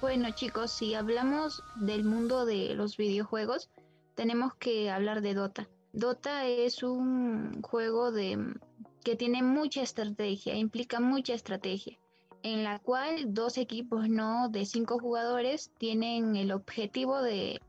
Bueno 0.00 0.30
chicos, 0.30 0.70
si 0.70 0.94
hablamos 0.94 1.64
del 1.74 2.04
mundo 2.04 2.46
de 2.46 2.72
los 2.74 2.96
videojuegos, 2.96 3.68
tenemos 4.14 4.54
que 4.54 4.90
hablar 4.90 5.22
de 5.22 5.34
Dota. 5.34 5.68
Dota 5.92 6.46
es 6.46 6.84
un 6.84 7.62
juego 7.62 8.12
de 8.12 8.54
que 9.02 9.16
tiene 9.16 9.42
mucha 9.42 9.82
estrategia, 9.82 10.54
implica 10.54 11.00
mucha 11.00 11.34
estrategia, 11.34 11.98
en 12.44 12.62
la 12.62 12.78
cual 12.78 13.34
dos 13.34 13.58
equipos 13.58 14.08
no 14.08 14.48
de 14.50 14.66
cinco 14.66 15.00
jugadores 15.00 15.72
tienen 15.78 16.36
el 16.36 16.52
objetivo 16.52 17.20
de 17.20 17.60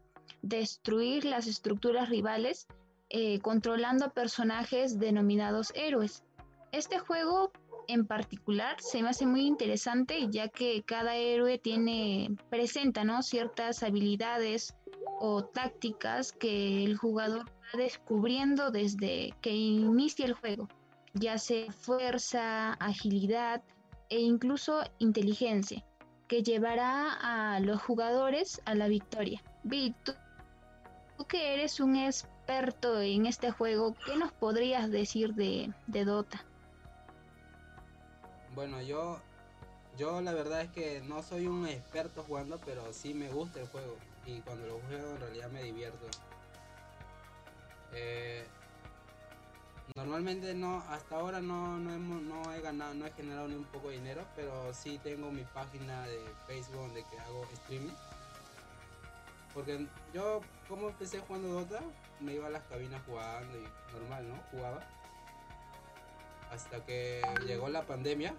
destruir 0.41 1.25
las 1.25 1.48
estructuras 1.48 2.10
rivales, 2.10 2.67
eh, 3.10 3.39
controlando 3.39 4.12
personajes 4.12 5.00
denominados 5.00 5.72
héroes. 5.75 6.24
Este 6.72 7.00
juego 7.00 7.51
en 7.88 8.05
particular 8.05 8.75
se 8.79 9.01
me 9.01 9.10
hace 9.10 9.25
muy 9.25 9.48
interesante 9.48 10.27
ya 10.29 10.48
que 10.48 10.84
cada 10.84 11.15
héroe 11.15 11.58
tiene 11.58 12.29
presenta 12.50 13.03
¿no? 13.03 13.24
ciertas 13.24 13.81
habilidades 13.81 14.75
o 15.19 15.43
tácticas 15.43 16.31
que 16.31 16.84
el 16.86 16.96
jugador 16.98 17.46
va 17.50 17.77
descubriendo 17.77 18.69
desde 18.69 19.34
que 19.41 19.51
inicia 19.51 20.25
el 20.25 20.34
juego, 20.34 20.67
ya 21.13 21.39
sea 21.39 21.72
fuerza, 21.72 22.74
agilidad 22.74 23.63
e 24.10 24.19
incluso 24.19 24.84
inteligencia, 25.00 25.84
que 26.27 26.43
llevará 26.43 27.13
a 27.13 27.60
los 27.60 27.81
jugadores 27.81 28.62
a 28.65 28.75
la 28.75 28.88
victoria. 28.88 29.41
Vic, 29.63 29.96
tú, 31.19 31.25
que 31.25 31.53
eres 31.53 31.79
un 31.79 31.95
experto 31.97 33.01
en 33.01 33.25
este 33.25 33.51
juego, 33.51 33.95
¿qué 34.05 34.15
nos 34.15 34.31
podrías 34.31 34.89
decir 34.89 35.33
de, 35.33 35.71
Dota? 35.88 36.43
Bueno, 38.55 38.81
yo, 38.81 39.19
yo 39.97 40.21
la 40.21 40.33
verdad 40.33 40.61
es 40.61 40.71
que 40.71 41.01
no 41.01 41.21
soy 41.21 41.47
un 41.47 41.67
experto 41.67 42.23
jugando, 42.23 42.59
pero 42.65 42.91
sí 42.93 43.13
me 43.13 43.29
gusta 43.29 43.59
el 43.59 43.67
juego. 43.67 43.97
Y 44.25 44.39
cuando 44.41 44.65
lo 44.67 44.79
juego 44.79 45.11
en 45.11 45.19
realidad 45.19 45.49
me 45.49 45.63
divierto. 45.63 46.05
Eh, 47.93 48.45
normalmente 49.95 50.53
no, 50.53 50.83
hasta 50.89 51.15
ahora 51.15 51.41
no, 51.41 51.77
no, 51.79 51.93
hemos- 51.93 52.21
no 52.21 52.53
he 52.53 52.61
ganado, 52.61 52.93
no 52.93 53.05
he 53.05 53.11
generado 53.11 53.47
ni 53.47 53.55
un 53.55 53.65
poco 53.65 53.89
de 53.89 53.95
dinero, 53.95 54.23
pero 54.35 54.73
sí 54.73 54.99
tengo 55.03 55.31
mi 55.31 55.43
página 55.43 56.05
de 56.07 56.19
Facebook 56.47 56.77
donde 56.77 57.03
hago 57.25 57.43
streaming. 57.53 57.93
Porque 59.53 59.88
yo, 60.13 60.41
como 60.68 60.89
empecé 60.89 61.20
jugando 61.20 61.50
Dota, 61.50 61.82
me 62.20 62.34
iba 62.34 62.48
a 62.48 62.51
las 62.51 62.63
cabinas 62.63 63.01
jugando 63.06 63.58
y 63.58 63.94
normal, 63.94 64.29
¿no? 64.29 64.36
Jugaba. 64.51 64.88
Hasta 66.51 66.86
que 66.86 67.22
llegó 67.46 67.70
la 67.70 67.86
pandemia. 67.86 68.36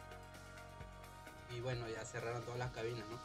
Y 1.57 1.61
bueno, 1.61 1.89
ya 1.89 2.05
cerraron 2.05 2.45
todas 2.45 2.59
las 2.59 2.71
cabinas, 2.71 3.05
¿no? 3.09 3.19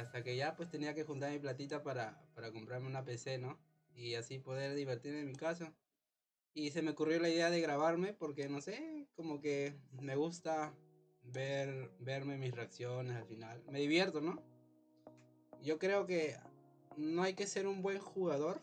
Hasta 0.00 0.22
que 0.22 0.36
ya 0.36 0.54
pues 0.56 0.70
tenía 0.70 0.94
que 0.94 1.04
juntar 1.04 1.32
mi 1.32 1.38
platita 1.38 1.82
para, 1.82 2.20
para 2.34 2.52
comprarme 2.52 2.86
una 2.86 3.04
PC, 3.04 3.38
¿no? 3.38 3.58
Y 3.94 4.14
así 4.14 4.38
poder 4.38 4.74
divertirme 4.74 5.20
en 5.20 5.26
mi 5.26 5.34
casa. 5.34 5.72
Y 6.54 6.70
se 6.70 6.82
me 6.82 6.90
ocurrió 6.90 7.18
la 7.20 7.28
idea 7.28 7.50
de 7.50 7.60
grabarme 7.60 8.12
porque 8.12 8.48
no 8.48 8.60
sé, 8.60 9.08
como 9.16 9.40
que 9.40 9.74
me 10.00 10.16
gusta 10.16 10.74
ver 11.22 11.90
verme 11.98 12.36
mis 12.36 12.54
reacciones 12.54 13.16
al 13.16 13.26
final. 13.26 13.62
Me 13.70 13.80
divierto, 13.80 14.20
¿no? 14.20 14.42
Yo 15.62 15.78
creo 15.78 16.06
que 16.06 16.36
no 16.96 17.22
hay 17.22 17.34
que 17.34 17.46
ser 17.46 17.66
un 17.66 17.82
buen 17.82 17.98
jugador 17.98 18.60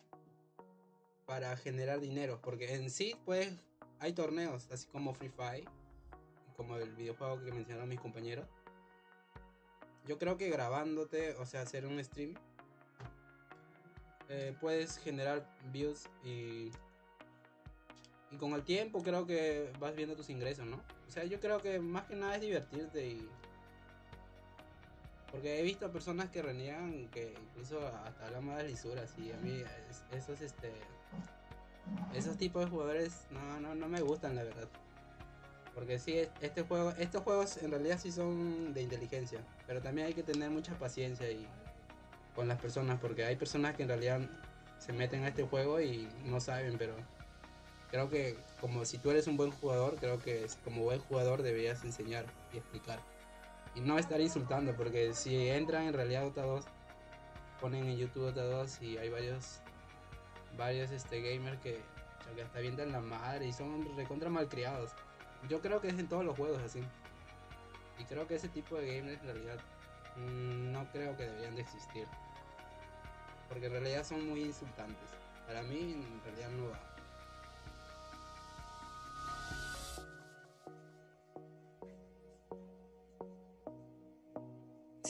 para 1.25 1.55
generar 1.57 1.99
dinero, 1.99 2.39
porque 2.41 2.73
en 2.73 2.89
sí 2.89 3.15
pues 3.25 3.51
hay 3.99 4.13
torneos, 4.13 4.69
así 4.71 4.87
como 4.87 5.13
Free 5.13 5.29
Fire, 5.29 5.65
como 6.55 6.77
el 6.77 6.93
videojuego 6.93 7.43
que 7.43 7.51
mencionaron 7.51 7.89
mis 7.89 7.99
compañeros. 7.99 8.47
Yo 10.05 10.19
creo 10.19 10.37
que 10.37 10.49
grabándote, 10.49 11.35
o 11.35 11.45
sea, 11.45 11.61
hacer 11.61 11.85
un 11.85 12.03
stream, 12.03 12.35
eh, 14.29 14.55
puedes 14.59 14.97
generar 14.97 15.49
views 15.71 16.07
y 16.23 16.71
y 18.35 18.37
con 18.37 18.53
el 18.53 18.63
tiempo 18.63 19.01
creo 19.01 19.25
que 19.25 19.71
vas 19.79 19.95
viendo 19.95 20.15
tus 20.15 20.29
ingresos, 20.29 20.65
¿no? 20.65 20.77
O 21.07 21.11
sea, 21.11 21.23
yo 21.23 21.39
creo 21.39 21.61
que 21.61 21.79
más 21.79 22.05
que 22.05 22.15
nada 22.15 22.35
es 22.35 22.41
divertirte 22.41 23.07
y... 23.07 23.29
Porque 25.31 25.59
he 25.59 25.63
visto 25.63 25.91
personas 25.91 26.29
que 26.29 26.41
reniegan 26.41 27.09
que 27.09 27.33
incluso 27.41 27.85
hasta 27.85 28.27
hablan 28.27 28.45
más 28.45 28.57
de 28.57 28.69
lisuras 28.69 29.13
y 29.17 29.31
a 29.31 29.37
mí 29.37 29.63
esos 30.11 30.41
este 30.41 30.71
esos 32.13 32.37
tipos 32.37 32.63
de 32.63 32.71
jugadores 32.71 33.27
no, 33.31 33.59
no, 33.59 33.75
no 33.75 33.87
me 33.87 34.01
gustan 34.01 34.35
la 34.35 34.43
verdad. 34.43 34.67
Porque 35.73 35.99
sí, 35.99 36.21
este 36.39 36.61
juego, 36.61 36.91
estos 36.91 37.21
juegos 37.23 37.57
en 37.57 37.69
realidad 37.69 37.99
sí 38.01 38.11
son 38.11 38.73
de 38.73 38.81
inteligencia, 38.81 39.39
pero 39.67 39.81
también 39.81 40.07
hay 40.07 40.13
que 40.13 40.23
tener 40.23 40.49
mucha 40.49 40.73
paciencia 40.79 41.29
y 41.29 41.45
con 42.33 42.47
las 42.47 42.59
personas, 42.59 42.99
porque 42.99 43.25
hay 43.25 43.35
personas 43.35 43.75
que 43.75 43.83
en 43.83 43.89
realidad 43.89 44.21
se 44.79 44.93
meten 44.93 45.23
a 45.23 45.29
este 45.29 45.43
juego 45.43 45.81
y 45.81 46.07
no 46.23 46.39
saben, 46.39 46.77
pero 46.77 46.95
creo 47.91 48.09
que 48.09 48.37
como 48.61 48.85
si 48.85 48.97
tú 48.97 49.11
eres 49.11 49.27
un 49.27 49.35
buen 49.35 49.51
jugador, 49.51 49.95
creo 49.97 50.19
que 50.19 50.45
como 50.63 50.83
buen 50.83 50.99
jugador 50.99 51.43
deberías 51.43 51.83
enseñar 51.83 52.25
y 52.53 52.57
explicar. 52.57 52.99
Y 53.75 53.81
no 53.81 53.97
estar 53.97 54.21
insultando, 54.21 54.75
porque 54.75 55.13
si 55.13 55.49
entran 55.49 55.83
en 55.87 55.93
realidad 55.93 56.23
Dota 56.23 56.43
2, 56.43 56.65
ponen 57.59 57.85
en 57.87 57.97
YouTube 57.97 58.31
Dota 58.31 58.43
2 58.43 58.81
y 58.81 58.97
hay 58.97 59.09
varios 59.09 59.61
varios 60.57 60.91
este 60.91 61.21
gamers 61.21 61.59
que, 61.59 61.81
que 62.33 62.41
hasta 62.41 62.59
vienen 62.59 62.91
la 62.91 63.01
madre 63.01 63.47
y 63.47 63.53
son 63.53 63.95
recontra 63.95 64.29
malcriados. 64.29 64.91
Yo 65.49 65.61
creo 65.61 65.81
que 65.81 65.89
es 65.89 65.99
en 65.99 66.07
todos 66.07 66.25
los 66.25 66.35
juegos 66.35 66.61
así. 66.61 66.81
Y 67.99 68.03
creo 68.05 68.27
que 68.27 68.35
ese 68.35 68.49
tipo 68.49 68.75
de 68.77 68.97
gamers 68.97 69.21
en 69.21 69.27
realidad 69.27 69.59
mm, 70.15 70.71
no 70.71 70.89
creo 70.91 71.15
que 71.15 71.23
deberían 71.23 71.55
de 71.55 71.61
existir. 71.61 72.07
Porque 73.49 73.67
en 73.67 73.73
realidad 73.73 74.03
son 74.03 74.27
muy 74.27 74.43
insultantes. 74.43 75.09
Para 75.45 75.61
mí 75.61 75.93
en 75.93 76.21
realidad 76.23 76.49
no 76.49 76.69
va. 76.69 76.94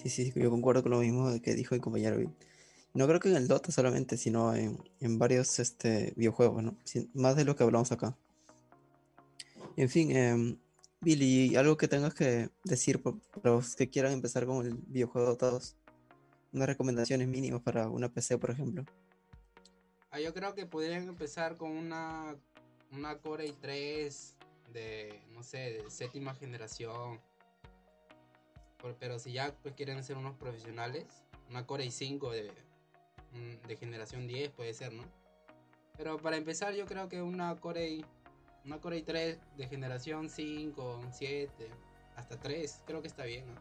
Sí, 0.06 0.12
sí, 0.12 0.32
yo 0.36 0.52
concuerdo 0.52 0.84
con 0.84 0.92
lo 0.92 1.00
mismo 1.00 1.42
que 1.42 1.56
dijo 1.56 1.74
el 1.74 1.82
compañero. 1.82 2.18
No 2.94 3.08
creo 3.08 3.20
que 3.20 3.30
en 3.30 3.38
el 3.38 3.48
Dota 3.48 3.72
solamente, 3.72 4.18
sino 4.18 4.54
en, 4.54 4.78
en 5.00 5.18
varios 5.18 5.58
este, 5.58 6.14
videojuegos, 6.16 6.62
¿no? 6.62 6.78
Más 7.16 7.36
de 7.36 7.44
lo 7.44 7.56
que 7.56 7.64
hablamos 7.64 7.92
acá. 7.92 8.16
En 9.76 9.90
fin, 9.90 10.16
em, 10.16 10.58
Billy, 11.02 11.56
algo 11.56 11.76
que 11.76 11.88
tengas 11.88 12.14
que 12.14 12.52
decir 12.64 13.02
para 13.02 13.18
los 13.44 13.76
que 13.76 13.90
quieran 13.90 14.14
empezar 14.14 14.46
con 14.46 14.64
el 14.64 14.76
videojuego 14.76 15.30
Dota 15.30 15.50
2. 15.50 15.76
Unas 16.54 16.68
recomendaciones 16.68 17.28
mínimas 17.28 17.64
para 17.64 17.90
una 17.90 18.08
PC, 18.08 18.38
por 18.38 18.52
ejemplo. 18.52 18.86
Ah, 20.12 20.20
yo 20.20 20.36
creo 20.36 20.54
que 20.54 20.68
podrían 20.68 21.08
empezar 21.08 21.58
con 21.58 21.72
una, 21.72 22.36
una 22.92 23.18
Core 23.18 23.48
i3 23.48 24.34
de, 24.72 25.20
no 25.34 25.42
sé, 25.42 25.58
de 25.58 25.90
séptima 25.90 26.36
generación. 26.36 27.20
Por- 28.86 28.94
pero 28.98 29.18
si 29.18 29.32
ya 29.34 29.52
pues 29.64 29.74
quieren 29.74 30.04
ser 30.04 30.16
unos 30.16 30.36
profesionales, 30.38 31.08
una 31.50 31.66
Core 31.66 31.86
i5 31.86 32.30
de, 32.30 32.52
mm, 33.32 33.68
de 33.68 33.78
generación 33.78 34.28
10 34.28 34.52
puede 34.52 34.76
ser, 34.76 34.94
¿no? 34.94 35.04
Pero 35.98 36.20
para 36.20 36.38
empezar 36.38 36.72
yo 36.76 36.86
creo 36.86 37.10
que 37.10 37.20
una 37.24 37.56
Core, 37.60 37.90
i- 37.90 38.06
una 38.64 38.80
Core 38.80 39.04
i3 39.04 39.40
de 39.58 39.68
generación 39.68 40.30
5, 40.30 41.02
7, 41.12 41.68
hasta 42.16 42.38
3, 42.40 42.84
creo 42.86 43.02
que 43.02 43.08
está 43.08 43.24
bien, 43.26 43.48
¿no? 43.48 43.60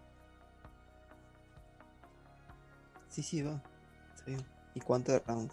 Sí, 3.08 3.22
sí, 3.22 3.40
va. 3.40 3.62
Está 4.14 4.26
bien. 4.26 4.44
¿Y 4.74 4.80
cuánto 4.80 5.12
de 5.12 5.20
RAM? 5.20 5.48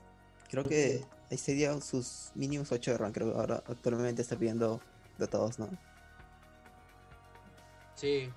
Creo 0.49 0.65
que 0.65 1.05
ahí 1.29 1.37
sería 1.37 1.79
sus 1.79 2.33
mínimos 2.35 2.73
8 2.73 2.91
de 2.91 2.97
RAM. 2.97 3.13
Creo 3.13 3.31
que 3.31 3.39
ahora 3.39 3.63
actualmente 3.67 4.21
está 4.21 4.35
pidiendo 4.35 4.81
Dota 5.17 5.37
2, 5.37 5.59
¿no? 5.59 5.69
Sí, 7.95 8.29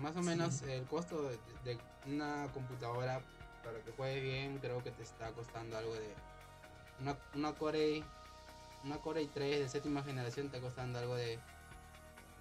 más 0.00 0.16
o 0.16 0.20
Sí. 0.22 0.26
menos 0.28 0.62
el 0.62 0.84
costo 0.86 1.22
de, 1.22 1.38
de 1.64 1.78
una 2.06 2.48
computadora 2.52 3.20
para 3.64 3.80
que 3.80 3.90
juegue 3.92 4.20
bien 4.20 4.58
creo 4.58 4.82
que 4.82 4.90
te 4.90 5.02
está 5.02 5.30
costando 5.32 5.76
algo 5.76 5.94
de 5.94 6.14
una, 7.00 7.16
una 7.34 7.52
Core 7.52 8.02
una 8.84 8.98
Core 8.98 9.22
i3 9.22 9.58
de 9.58 9.68
séptima 9.68 10.02
generación 10.02 10.48
te 10.48 10.56
está 10.56 10.66
costando 10.68 10.98
algo 10.98 11.16
de 11.16 11.38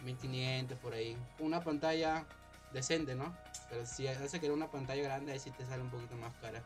1500 0.03 0.77
por 0.79 0.93
ahí. 0.93 1.17
Una 1.39 1.63
pantalla 1.63 2.25
decente, 2.73 3.15
¿no? 3.15 3.35
Pero 3.69 3.85
si 3.85 4.07
hace 4.07 4.39
que 4.39 4.45
era 4.45 4.53
una 4.53 4.69
pantalla 4.69 5.01
grande 5.03 5.31
ahí 5.31 5.39
sí 5.39 5.49
te 5.51 5.65
sale 5.65 5.81
un 5.81 5.89
poquito 5.89 6.15
más 6.17 6.33
cara. 6.41 6.61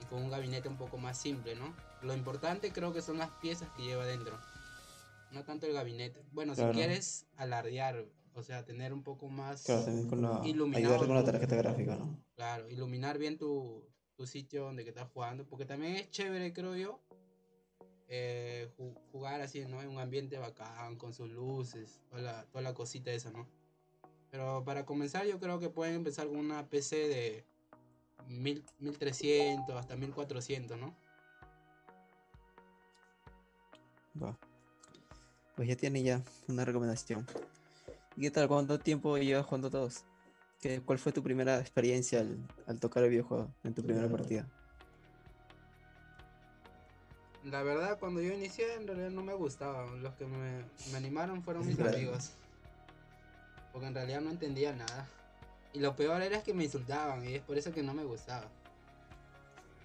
Y 0.00 0.04
con 0.04 0.22
un 0.22 0.30
gabinete 0.30 0.68
un 0.68 0.76
poco 0.76 0.98
más 0.98 1.18
simple, 1.18 1.56
¿no? 1.56 1.74
Lo 2.02 2.14
importante 2.14 2.72
creo 2.72 2.92
que 2.92 3.02
son 3.02 3.18
las 3.18 3.30
piezas 3.40 3.68
que 3.76 3.82
lleva 3.82 4.04
dentro. 4.06 4.38
No 5.32 5.42
tanto 5.42 5.66
el 5.66 5.72
gabinete. 5.72 6.22
Bueno, 6.32 6.54
Claro. 6.54 6.72
si 6.72 6.76
quieres 6.78 7.26
alardear, 7.36 8.04
o 8.38 8.42
sea, 8.42 8.64
tener 8.64 8.92
un 8.92 9.02
poco 9.02 9.28
más... 9.28 9.64
Claro, 9.64 9.84
también 9.84 10.08
con 10.08 10.22
la 10.22 10.40
Iluminado 10.44 10.94
ayudar 10.94 11.06
con 11.06 11.16
la 11.16 11.24
tarjeta 11.24 11.56
gráfica, 11.56 11.96
¿no? 11.96 12.16
Claro, 12.34 12.68
iluminar 12.70 13.18
bien 13.18 13.36
tu, 13.36 13.84
tu 14.16 14.26
sitio 14.26 14.64
donde 14.64 14.84
que 14.84 14.90
estás 14.90 15.08
jugando, 15.12 15.44
porque 15.46 15.64
también 15.64 15.96
es 15.96 16.10
chévere, 16.10 16.52
creo 16.52 16.76
yo, 16.76 17.00
eh, 18.08 18.70
ju- 18.78 18.96
jugar 19.12 19.40
así, 19.40 19.64
¿no? 19.66 19.82
En 19.82 19.88
un 19.90 19.98
ambiente 19.98 20.38
bacán, 20.38 20.96
con 20.96 21.12
sus 21.12 21.28
luces, 21.28 22.00
toda 22.08 22.22
la, 22.22 22.44
toda 22.46 22.62
la 22.62 22.74
cosita 22.74 23.10
esa, 23.10 23.30
¿no? 23.32 23.46
Pero 24.30 24.62
para 24.64 24.84
comenzar 24.86 25.26
yo 25.26 25.40
creo 25.40 25.58
que 25.58 25.68
pueden 25.70 25.96
empezar 25.96 26.28
con 26.28 26.36
una 26.36 26.68
PC 26.68 26.96
de 27.08 27.44
mil- 28.28 28.64
1300 28.78 29.74
hasta 29.76 29.96
1400, 29.96 30.78
¿no? 30.78 30.94
Va. 34.22 34.36
Pues 35.56 35.68
ya 35.68 35.76
tiene 35.76 36.02
ya 36.02 36.22
una 36.46 36.64
recomendación. 36.64 37.26
¿Y 38.18 38.22
qué 38.22 38.30
tal? 38.32 38.48
¿Cuánto 38.48 38.80
tiempo 38.80 39.16
llevas 39.16 39.46
jugando 39.46 39.70
todos? 39.70 40.04
¿Qué, 40.60 40.80
¿Cuál 40.80 40.98
fue 40.98 41.12
tu 41.12 41.22
primera 41.22 41.60
experiencia 41.60 42.18
al, 42.18 42.36
al 42.66 42.80
tocar 42.80 43.04
el 43.04 43.10
videojuego 43.10 43.54
en 43.62 43.74
tu 43.74 43.84
primera 43.84 44.08
partida? 44.08 44.44
La 47.44 47.62
verdad, 47.62 47.96
cuando 48.00 48.20
yo 48.20 48.32
inicié, 48.32 48.74
en 48.74 48.88
realidad 48.88 49.10
no 49.10 49.22
me 49.22 49.34
gustaba. 49.34 49.86
Los 50.02 50.14
que 50.14 50.26
me, 50.26 50.64
me 50.90 50.96
animaron 50.98 51.44
fueron 51.44 51.64
mis 51.64 51.76
Claro. 51.76 51.96
amigos. 51.96 52.32
Porque 53.72 53.86
en 53.86 53.94
realidad 53.94 54.20
no 54.20 54.30
entendía 54.30 54.72
nada. 54.72 55.06
Y 55.72 55.78
lo 55.78 55.94
peor 55.94 56.20
era 56.20 56.42
que 56.42 56.52
me 56.52 56.64
insultaban, 56.64 57.24
y 57.24 57.36
es 57.36 57.42
por 57.42 57.56
eso 57.56 57.70
que 57.70 57.84
no 57.84 57.94
me 57.94 58.02
gustaba. 58.02 58.48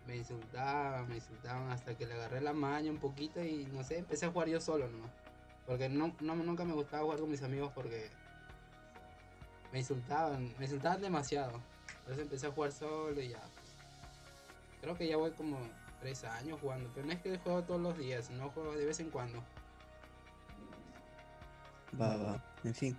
Me 0.07 0.15
insultaban, 0.15 1.07
me 1.07 1.17
insultaban 1.17 1.69
hasta 1.69 1.95
que 1.95 2.07
le 2.07 2.15
agarré 2.15 2.41
la 2.41 2.53
maña 2.53 2.89
un 2.89 2.97
poquito 2.97 3.43
y 3.43 3.67
no 3.71 3.83
sé, 3.83 3.99
empecé 3.99 4.25
a 4.25 4.31
jugar 4.31 4.47
yo 4.49 4.59
solo 4.59 4.87
nomás. 4.87 5.11
Porque 5.67 5.87
no, 5.87 6.15
no, 6.19 6.35
nunca 6.35 6.65
me 6.65 6.73
gustaba 6.73 7.03
jugar 7.03 7.19
con 7.19 7.29
mis 7.29 7.43
amigos 7.43 7.71
porque 7.75 8.09
me 9.73 9.79
insultaban, 9.79 10.53
me 10.59 10.65
insultaban 10.65 11.01
demasiado. 11.01 11.59
Entonces 11.99 12.19
empecé 12.23 12.47
a 12.47 12.51
jugar 12.51 12.71
solo 12.71 13.19
y 13.19 13.29
ya. 13.29 13.39
pues, 13.39 14.79
Creo 14.81 14.95
que 14.95 15.07
ya 15.07 15.17
voy 15.17 15.31
como 15.31 15.57
tres 15.99 16.23
años 16.23 16.59
jugando, 16.61 16.89
pero 16.93 17.07
no 17.07 17.13
es 17.13 17.21
que 17.21 17.37
juego 17.39 17.63
todos 17.63 17.81
los 17.81 17.97
días, 17.97 18.29
no 18.29 18.49
juego 18.51 18.75
de 18.75 18.85
vez 18.85 18.99
en 18.99 19.09
cuando. 19.09 19.43
Va, 21.99 22.15
va. 22.17 22.43
En 22.63 22.75
fin. 22.75 22.97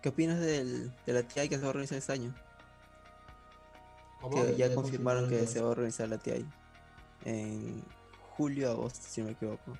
¿Qué 0.00 0.10
opinas 0.10 0.38
del, 0.38 0.92
de 1.04 1.12
la 1.12 1.22
TI 1.24 1.48
que 1.48 1.56
se 1.56 1.62
va 1.62 1.66
a 1.66 1.70
organizar 1.70 1.98
este 1.98 2.12
año? 2.12 2.34
¿Cómo? 4.20 4.44
Que 4.44 4.54
ya 4.56 4.72
confirmaron 4.74 5.28
que 5.28 5.46
se 5.46 5.60
va 5.60 5.68
a 5.68 5.70
organizar 5.72 6.08
la 6.08 6.18
TI 6.18 6.46
en 7.24 7.82
julio, 8.36 8.70
agosto, 8.70 9.00
si 9.08 9.20
no 9.20 9.26
me 9.26 9.32
equivoco. 9.32 9.76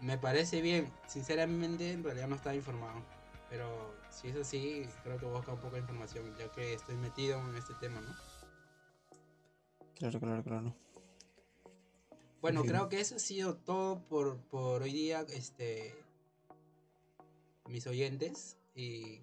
Me 0.00 0.18
parece 0.18 0.60
bien, 0.60 0.92
sinceramente 1.06 1.92
en 1.92 2.04
realidad 2.04 2.28
no 2.28 2.36
estaba 2.36 2.54
informado. 2.54 3.00
Pero 3.52 3.94
si 4.08 4.28
es 4.28 4.36
así, 4.36 4.88
creo 5.02 5.18
que 5.18 5.26
voy 5.26 5.34
a 5.34 5.36
buscar 5.36 5.54
un 5.56 5.60
poco 5.60 5.74
de 5.74 5.82
información, 5.82 6.34
ya 6.38 6.50
que 6.50 6.72
estoy 6.72 6.96
metido 6.96 7.38
en 7.50 7.54
este 7.54 7.74
tema, 7.74 8.00
¿no? 8.00 8.16
Claro, 9.94 10.18
claro, 10.18 10.42
claro. 10.42 10.74
Bueno, 12.40 12.62
creo 12.62 12.88
que 12.88 12.98
eso 12.98 13.16
ha 13.16 13.18
sido 13.18 13.56
todo 13.58 14.00
por, 14.08 14.38
por 14.38 14.80
hoy 14.80 14.94
día, 14.94 15.26
este, 15.28 15.94
mis 17.68 17.86
oyentes. 17.86 18.56
Y 18.74 19.20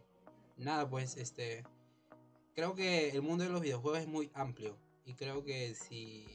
nada, 0.57 0.87
pues, 0.87 1.17
este, 1.17 1.63
creo 2.53 2.75
que 2.75 3.09
el 3.09 3.23
mundo 3.23 3.45
de 3.45 3.49
los 3.49 3.61
videojuegos 3.61 4.01
es 4.01 4.07
muy 4.07 4.29
amplio. 4.35 4.77
Y 5.05 5.15
creo 5.15 5.43
que 5.43 5.73
si 5.73 6.27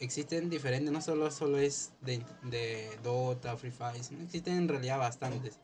existen 0.00 0.50
diferentes, 0.50 0.92
no 0.92 1.00
solo, 1.00 1.30
solo 1.30 1.56
es 1.56 1.94
de, 2.02 2.22
de 2.42 2.90
Dota, 3.02 3.56
Free 3.56 3.70
Fire, 3.70 3.96
existen 3.96 4.58
en 4.58 4.68
realidad 4.68 4.98
bastantes. 4.98 5.60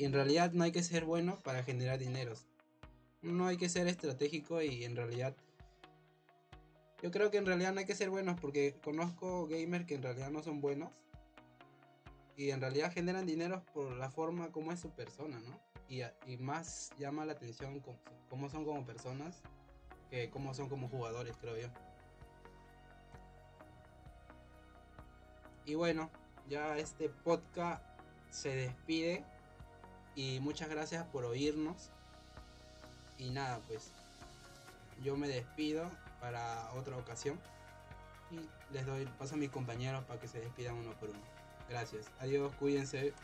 Y 0.00 0.06
en 0.06 0.14
realidad 0.14 0.52
no 0.52 0.64
hay 0.64 0.72
que 0.72 0.82
ser 0.82 1.04
bueno 1.04 1.38
para 1.40 1.62
generar 1.62 1.98
dineros. 1.98 2.46
No 3.20 3.48
hay 3.48 3.58
que 3.58 3.68
ser 3.68 3.86
estratégico 3.86 4.62
y 4.62 4.84
en 4.84 4.96
realidad 4.96 5.36
yo 7.02 7.10
creo 7.10 7.30
que 7.30 7.36
en 7.36 7.44
realidad 7.44 7.74
no 7.74 7.80
hay 7.80 7.84
que 7.84 7.94
ser 7.94 8.08
buenos 8.08 8.40
porque 8.40 8.76
conozco 8.82 9.46
gamers 9.46 9.84
que 9.84 9.96
en 9.96 10.02
realidad 10.02 10.30
no 10.30 10.42
son 10.42 10.62
buenos 10.62 10.88
y 12.34 12.48
en 12.48 12.62
realidad 12.62 12.90
generan 12.90 13.26
dinero 13.26 13.62
por 13.74 13.94
la 13.94 14.10
forma 14.10 14.50
como 14.50 14.72
es 14.72 14.80
su 14.80 14.88
persona, 14.88 15.38
¿no? 15.38 15.60
Y, 15.86 16.00
y 16.26 16.38
más 16.38 16.92
llama 16.98 17.26
la 17.26 17.32
atención 17.32 17.80
cómo, 17.80 17.98
cómo 18.30 18.48
son 18.48 18.64
como 18.64 18.86
personas 18.86 19.42
que 20.08 20.30
cómo 20.30 20.54
son 20.54 20.70
como 20.70 20.88
jugadores, 20.88 21.36
creo 21.42 21.58
yo. 21.58 21.68
Y 25.66 25.74
bueno, 25.74 26.08
ya 26.48 26.78
este 26.78 27.10
podcast 27.10 27.84
se 28.30 28.56
despide 28.56 29.26
y 30.20 30.38
muchas 30.40 30.68
gracias 30.68 31.06
por 31.06 31.24
oírnos. 31.24 31.88
Y 33.16 33.30
nada, 33.30 33.58
pues 33.66 33.90
yo 35.02 35.16
me 35.16 35.26
despido 35.26 35.90
para 36.20 36.70
otra 36.74 36.96
ocasión 36.98 37.38
y 38.30 38.74
les 38.74 38.84
doy 38.84 39.06
paso 39.18 39.34
a 39.34 39.38
mis 39.38 39.48
compañeros 39.48 40.04
para 40.04 40.20
que 40.20 40.28
se 40.28 40.40
despidan 40.40 40.74
uno 40.74 40.92
por 41.00 41.08
uno. 41.08 41.18
Gracias. 41.70 42.06
Adiós, 42.20 42.52
cuídense. 42.58 43.14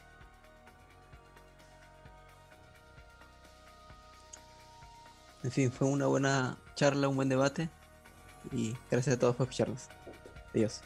En 5.43 5.51
fin, 5.51 5.71
fue 5.71 5.87
una 5.89 6.07
buena 6.07 6.57
charla, 6.77 7.09
un 7.09 7.17
buen 7.17 7.29
debate. 7.29 7.69
Y 8.53 8.75
gracias 8.91 9.17
a 9.17 9.19
todos 9.19 9.37
por 9.37 9.45
escucharnos. 9.45 9.89
Adiós. 10.55 10.81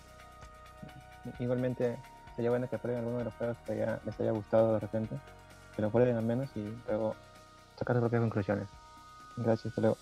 Igualmente, 1.39 1.97
sería 2.35 2.51
bueno 2.51 2.69
que 2.69 2.79
prueben 2.79 3.01
alguno 3.01 3.19
de 3.19 3.25
los 3.27 3.35
juegos 3.35 3.57
que 3.65 3.75
les 4.05 4.21
haya 4.21 4.33
gustado 4.33 4.75
de 4.75 4.81
repente, 4.81 5.21
que 5.75 5.83
lo 5.83 5.91
prueben 5.91 6.17
al 6.17 6.25
menos 6.25 6.51
y 6.57 6.61
luego 6.87 7.15
sacar 7.77 7.97
sus 7.97 8.01
propias 8.01 8.21
conclusiones. 8.21 8.69
Gracias, 9.37 9.67
hasta 9.67 9.81
luego. 9.81 9.97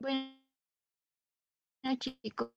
Bueno, 0.00 0.38
chicos, 1.98 2.50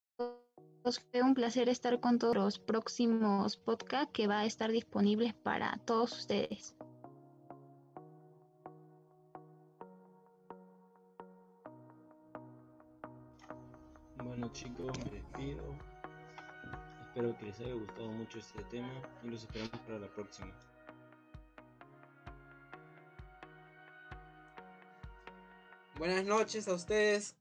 fue 1.11 1.21
un 1.21 1.33
placer 1.33 1.69
estar 1.69 1.99
con 1.99 2.17
todos 2.19 2.35
los 2.35 2.59
próximos 2.59 3.57
podcasts 3.57 4.11
que 4.13 4.27
va 4.27 4.39
a 4.39 4.45
estar 4.45 4.71
disponibles 4.71 5.33
para 5.33 5.77
todos 5.85 6.11
ustedes. 6.17 6.75
Bueno 14.41 14.55
chicos, 14.55 14.97
me 14.97 15.11
despido. 15.11 15.63
Espero 17.05 17.37
que 17.37 17.45
les 17.45 17.59
haya 17.59 17.73
gustado 17.75 18.07
mucho 18.07 18.39
este 18.39 18.63
tema 18.63 18.89
y 19.23 19.27
los 19.27 19.43
esperamos 19.43 19.79
para 19.81 19.99
la 19.99 20.07
próxima. 20.07 20.51
Buenas 25.95 26.25
noches 26.25 26.67
a 26.67 26.73
ustedes, 26.73 27.35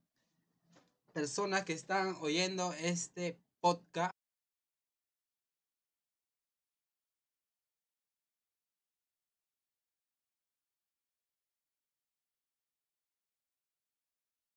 personas 1.15 1.65
que 1.65 1.73
están 1.73 2.17
oyendo 2.21 2.75
este 2.75 3.39
podcast. 3.63 4.10